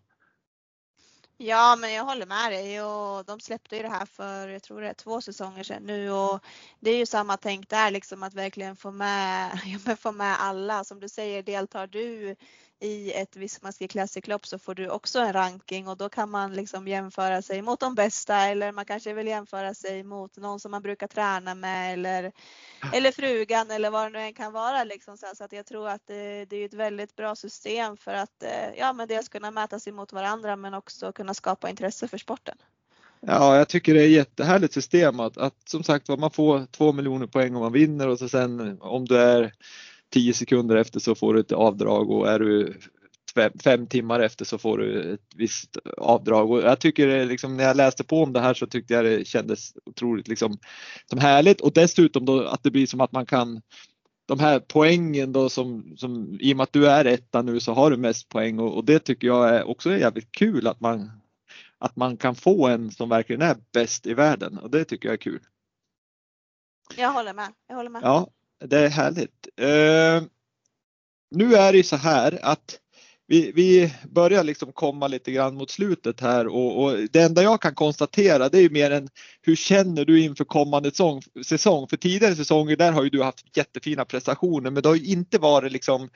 [1.40, 4.82] Ja, men jag håller med dig och de släppte ju det här för, jag tror
[4.82, 6.40] det är två säsonger sedan nu och
[6.80, 10.84] det är ju samma tänk där liksom att verkligen få med, ja, få med alla.
[10.84, 12.36] Som du säger, deltar du
[12.80, 16.88] i ett Vismaski Classic-lopp så får du också en ranking och då kan man liksom
[16.88, 20.82] jämföra sig mot de bästa eller man kanske vill jämföra sig mot någon som man
[20.82, 22.32] brukar träna med eller,
[22.94, 24.84] eller frugan eller vad det nu än kan vara.
[24.84, 25.18] Liksom.
[25.18, 28.78] Så att jag tror att det, det är ett väldigt bra system för att eh,
[28.78, 32.58] ja, men dels kunna mäta sig mot varandra men också kunna skapa intresse för sporten.
[33.20, 36.94] Ja, jag tycker det är ett jättehärligt system att, att som sagt man får två
[36.94, 39.54] miljoner poäng om man vinner och så sen om du är
[40.14, 42.74] 10 sekunder efter så får du ett avdrag och är du
[43.64, 47.78] fem timmar efter så får du ett visst avdrag och jag tycker liksom när jag
[47.78, 50.58] läste på om det här så tyckte jag det kändes otroligt liksom
[51.10, 53.62] som härligt och dessutom då att det blir som att man kan
[54.28, 57.74] de här poängen då som, som i och med att du är etta nu så
[57.74, 60.80] har du mest poäng och, och det tycker jag är också är jävligt kul att
[60.80, 61.12] man
[61.78, 65.14] att man kan få en som verkligen är bäst i världen och det tycker jag
[65.14, 65.42] är kul.
[66.98, 67.54] Jag håller med.
[67.68, 68.02] Jag håller med.
[68.04, 68.28] Ja,
[68.66, 69.48] det är härligt.
[69.62, 70.28] Uh,
[71.32, 72.80] nu är det ju så här att
[73.28, 77.62] vi, vi börjar liksom komma lite grann mot slutet här och, och, det enda jag
[77.62, 79.10] kan konstatera det är mer än
[79.42, 81.22] hur känner du inför kommande säsong?
[81.46, 81.88] säsong?
[81.88, 85.38] För tidigare säsonger där har ju du haft jättefina prestationer men det har ju inte
[85.38, 86.10] varit liksom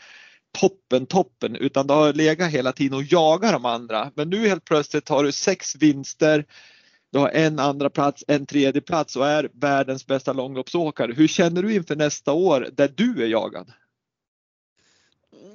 [0.59, 4.11] toppen toppen utan det har legat hela tiden och jagat de andra.
[4.15, 6.45] Men nu helt plötsligt har du sex vinster
[7.11, 11.13] du har en andra plats, en tredje plats och är världens bästa långloppsåkare.
[11.13, 13.73] Hur känner du inför nästa år där du är jagad?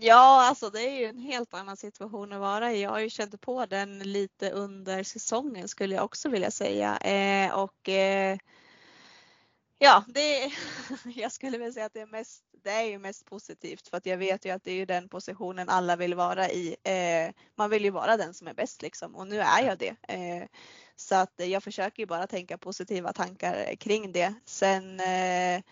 [0.01, 2.83] Ja, alltså det är ju en helt annan situation att vara i.
[2.83, 6.97] Jag har ju känt på den lite under säsongen skulle jag också vilja säga.
[6.97, 8.39] Eh, och eh,
[9.79, 10.53] ja, det,
[11.05, 14.07] jag skulle väl säga att det är, mest, det är ju mest positivt för att
[14.07, 16.77] jag vet ju att det är ju den positionen alla vill vara i.
[16.83, 19.97] Eh, man vill ju vara den som är bäst liksom och nu är jag det.
[20.09, 20.49] Eh,
[20.97, 24.35] så att jag försöker ju bara tänka positiva tankar kring det.
[24.45, 25.63] Sen eh,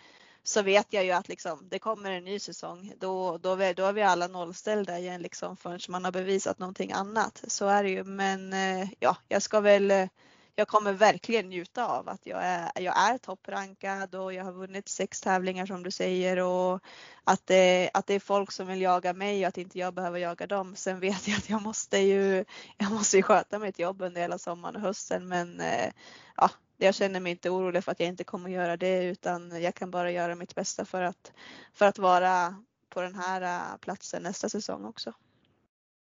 [0.43, 2.93] så vet jag ju att liksom, det kommer en ny säsong.
[2.99, 7.43] Då, då, då är vi alla nollställda igen liksom, förrän man har bevisat någonting annat.
[7.47, 8.03] Så är det ju.
[8.03, 10.07] Men eh, ja, jag ska väl
[10.55, 14.89] jag kommer verkligen njuta av att jag är, jag är topprankad och jag har vunnit
[14.89, 16.83] sex tävlingar som du säger och
[17.23, 20.19] att det, att det är folk som vill jaga mig och att inte jag behöver
[20.19, 20.75] jaga dem.
[20.75, 22.45] Sen vet jag att jag måste ju,
[22.77, 25.91] jag måste ju sköta mitt jobb under hela sommaren och hösten men eh,
[26.37, 29.75] ja, jag känner mig inte orolig för att jag inte kommer göra det utan jag
[29.75, 31.33] kan bara göra mitt bästa för att,
[31.73, 32.55] för att vara
[32.89, 35.13] på den här eh, platsen nästa säsong också.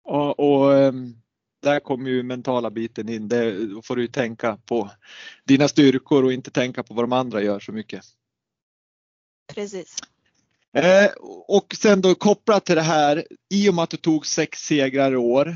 [0.03, 0.93] Och, och
[1.61, 3.27] där kommer ju mentala biten in.
[3.27, 4.89] Det, då får du tänka på
[5.43, 8.01] dina styrkor och inte tänka på vad de andra gör så mycket.
[9.55, 9.97] Precis.
[10.73, 11.09] Eh,
[11.47, 15.11] och sen då kopplat till det här, i och med att du tog sex segrar
[15.11, 15.47] i år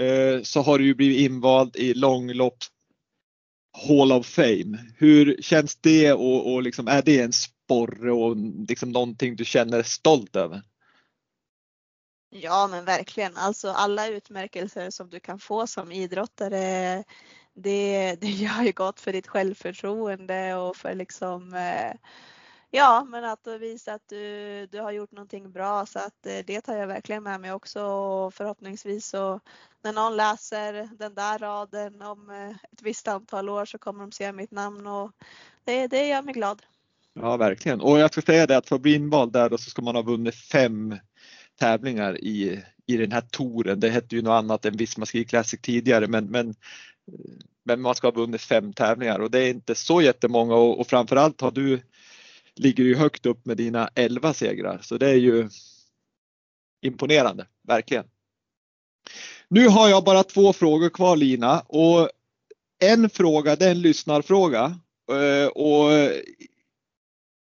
[0.00, 2.56] eh, så har du ju blivit invald i långlopp
[3.88, 4.78] Hall of Fame.
[4.96, 8.36] Hur känns det och, och liksom, är det en sporre och
[8.68, 10.62] liksom någonting du känner stolt över?
[12.36, 17.04] Ja men verkligen, alltså alla utmärkelser som du kan få som idrottare
[17.54, 21.96] det, det gör ju gott för ditt självförtroende och för liksom eh,
[22.70, 25.86] Ja men att visa att du, du har gjort någonting bra.
[25.86, 27.82] Så att eh, det tar jag verkligen med mig också.
[27.82, 29.40] Och förhoppningsvis så
[29.82, 34.12] när någon läser den där raden om eh, ett visst antal år så kommer de
[34.12, 35.10] se mitt namn och
[35.64, 36.62] det, det gör mig glad.
[37.12, 37.80] Ja verkligen.
[37.80, 39.94] Och jag ska säga det att för att bli invald där då så ska man
[39.94, 40.98] ha vunnit fem
[41.58, 43.80] tävlingar i, i den här touren.
[43.80, 46.54] Det hette ju något annat än Visma Ski Classic tidigare men, men,
[47.64, 50.86] men man ska ha vunnit fem tävlingar och det är inte så jättemånga och, och
[50.86, 51.80] framförallt har du
[52.56, 55.48] ligger du högt upp med dina 11 segrar så det är ju
[56.82, 58.04] imponerande, verkligen.
[59.48, 62.10] Nu har jag bara två frågor kvar Lina och
[62.82, 64.78] en fråga det är en lyssnarfråga
[65.10, 65.90] eh, och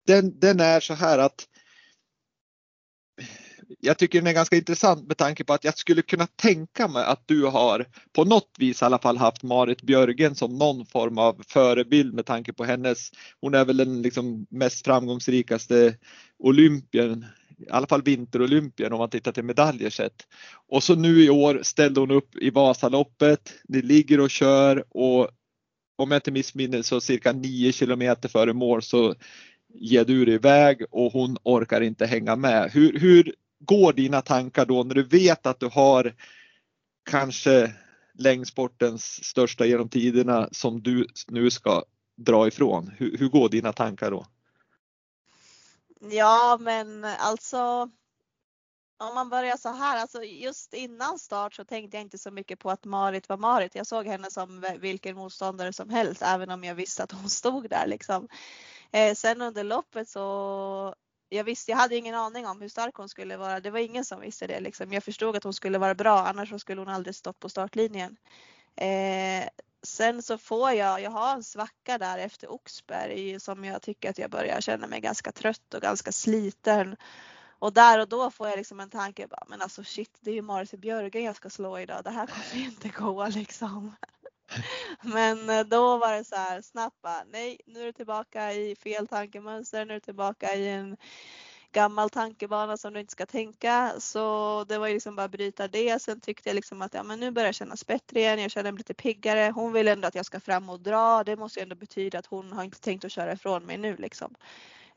[0.06, 1.48] den, den är så här att
[3.80, 7.04] jag tycker den är ganska intressant med tanke på att jag skulle kunna tänka mig
[7.04, 11.18] att du har på något vis i alla fall haft Marit Björgen som någon form
[11.18, 13.10] av förebild med tanke på hennes,
[13.40, 15.96] hon är väl den liksom mest framgångsrikaste
[16.38, 17.26] olympien,
[17.58, 20.26] i alla fall vinterolympien om man tittar till medaljer sett.
[20.68, 25.30] Och så nu i år ställde hon upp i Vasaloppet, ni ligger och kör och
[25.96, 29.14] om jag inte missminner så cirka 9 kilometer före mål så
[29.74, 32.70] ger du dig iväg och hon orkar inte hänga med.
[32.72, 33.34] Hur, hur
[33.66, 36.14] går dina tankar då när du vet att du har
[37.10, 37.74] kanske
[38.14, 41.84] längdsportens största genom tiderna som du nu ska
[42.16, 42.90] dra ifrån?
[42.96, 44.26] Hur, hur går dina tankar då?
[46.10, 47.90] Ja men alltså
[48.96, 52.58] om man börjar så här, alltså just innan start så tänkte jag inte så mycket
[52.58, 53.74] på att Marit var Marit.
[53.74, 57.70] Jag såg henne som vilken motståndare som helst, även om jag visste att hon stod
[57.70, 58.28] där liksom.
[58.90, 60.94] Eh, sen under loppet så
[61.28, 63.60] jag visste, jag hade ingen aning om hur stark hon skulle vara.
[63.60, 64.92] Det var ingen som visste det liksom.
[64.92, 68.16] Jag förstod att hon skulle vara bra, annars skulle hon aldrig stått på startlinjen.
[68.76, 69.48] Eh,
[69.82, 74.18] sen så får jag, jag har en svacka där efter Oxberg som jag tycker att
[74.18, 76.96] jag börjar känna mig ganska trött och ganska sliten.
[77.58, 80.34] Och där och då får jag liksom en tanke, bara, men alltså shit, det är
[80.34, 82.04] ju Marit Björgen jag ska slå idag.
[82.04, 83.92] Det här kommer inte gå liksom.
[85.02, 88.76] Men eh, då var det så här snabbt bara, nej nu är du tillbaka i
[88.76, 90.96] fel tankemönster, nu är du tillbaka i en
[91.74, 93.92] gammal tankebana som du inte ska tänka.
[93.98, 96.02] Så det var ju liksom bara bryta det.
[96.02, 98.42] Sen tyckte jag liksom att ja, men nu börjar jag kännas bättre igen.
[98.42, 99.52] Jag känner mig lite piggare.
[99.54, 101.24] Hon vill ändå att jag ska fram och dra.
[101.24, 103.96] Det måste ju ändå betyda att hon har inte tänkt att köra ifrån mig nu
[103.96, 104.34] liksom.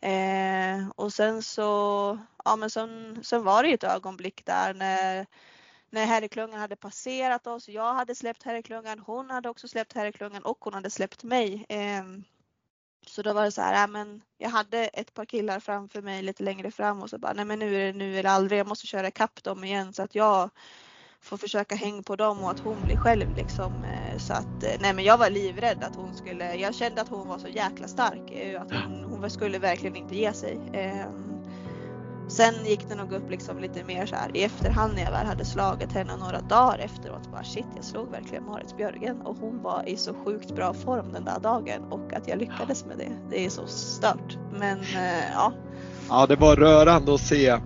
[0.01, 5.25] Eh, och sen så, ja men sen, sen var det ju ett ögonblick där när
[5.89, 7.69] när herrklungan hade passerat oss.
[7.69, 11.65] Jag hade släppt herrklungan, hon hade också släppt herrklungan och hon hade släppt mig.
[11.69, 12.23] Ehm,
[13.07, 16.23] så då var det så här, äh, men jag hade ett par killar framför mig
[16.23, 18.59] lite längre fram och så bara, nej men nu är det nu eller aldrig.
[18.59, 20.49] Jag måste köra ikapp dem igen så att jag
[21.21, 23.83] får försöka hänga på dem och att hon blir själv liksom.
[23.83, 27.09] Eh, så att, eh, nej men jag var livrädd att hon skulle, jag kände att
[27.09, 28.31] hon var så jäkla stark.
[28.31, 30.69] Eh, att hon, hon skulle verkligen inte ge sig.
[30.73, 31.36] Ehm,
[32.28, 35.25] Sen gick det nog upp liksom lite mer så här i efterhand när jag väl
[35.25, 37.32] hade slagit henne några dagar efteråt.
[37.32, 41.13] Bara shit, jag slog verkligen Marit Björgen och hon var i så sjukt bra form
[41.13, 43.11] den där dagen och att jag lyckades med det.
[43.30, 44.38] Det är så stört.
[44.59, 45.53] Men eh, ja.
[46.09, 47.59] Ja, det var rörande att se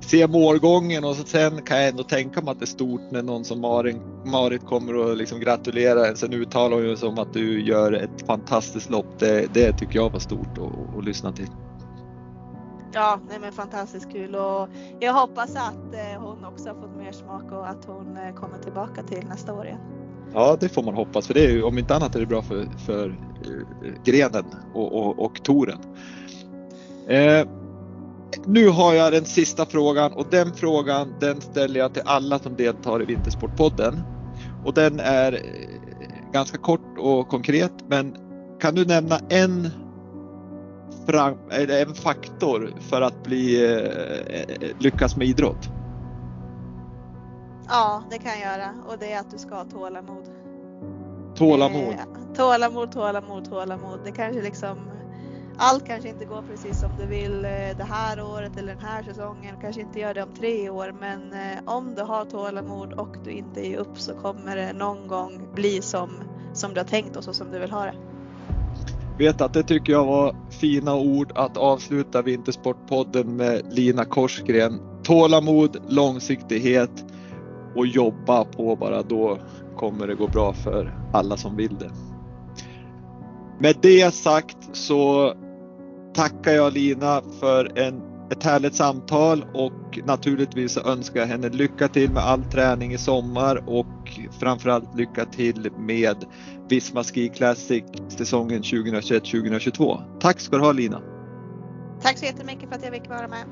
[0.00, 3.44] se målgången och sen kan jag ändå tänka mig att det är stort när någon
[3.44, 6.16] som Marin, Marit kommer och liksom gratulerar en.
[6.16, 9.18] Sen uttalar hon ju som att du gör ett fantastiskt lopp.
[9.18, 11.48] Det, det tycker jag var stort att, att lyssna till.
[12.92, 14.68] Ja, nej men fantastiskt kul och
[15.00, 18.58] jag hoppas att eh, hon också har fått mer smak och att hon eh, kommer
[18.58, 19.80] tillbaka till nästa år igen.
[20.34, 22.42] Ja, det får man hoppas för det är ju, om inte annat är det bra
[22.42, 25.78] för, för eh, grenen och, och, och toren.
[27.08, 27.46] Eh,
[28.44, 32.56] nu har jag den sista frågan och den frågan den ställer jag till alla som
[32.56, 34.00] deltar i Vintersportpodden.
[34.64, 35.40] Och den är
[36.32, 38.16] ganska kort och konkret men
[38.60, 39.68] kan du nämna en,
[41.14, 45.68] en faktor för att bli, eh, lyckas med idrott?
[47.68, 50.24] Ja, det kan jag göra och det är att du ska ha tålamod.
[51.34, 51.92] Tålamod.
[51.92, 54.00] Eh, tålamod, tålamod, tålamod.
[54.04, 54.78] Det kanske liksom
[55.62, 59.02] allt kanske inte går precis som du vill eh, det här året eller den här
[59.02, 59.56] säsongen.
[59.60, 63.30] Kanske inte gör det om tre år, men eh, om du har tålamod och du
[63.30, 66.10] inte ger upp så kommer det någon gång bli som,
[66.52, 67.94] som du har tänkt och så som du vill ha det.
[69.20, 74.80] Vet att det tycker jag var fina ord att avsluta Vintersportpodden med Lina Korsgren.
[75.02, 77.04] Tålamod, långsiktighet
[77.76, 79.38] och jobba på bara då
[79.76, 81.90] kommer det gå bra för alla som vill det.
[83.58, 85.34] Med det sagt så
[86.14, 92.10] tackar jag Lina för en, ett härligt samtal och naturligtvis önskar jag henne lycka till
[92.10, 96.16] med all träning i sommar och framförallt lycka till med
[96.70, 100.18] Visma Ski Classic säsongen 2021-2022.
[100.20, 101.02] Tack ska du ha Lina!
[102.02, 103.44] Tack så jättemycket för att jag fick vara med.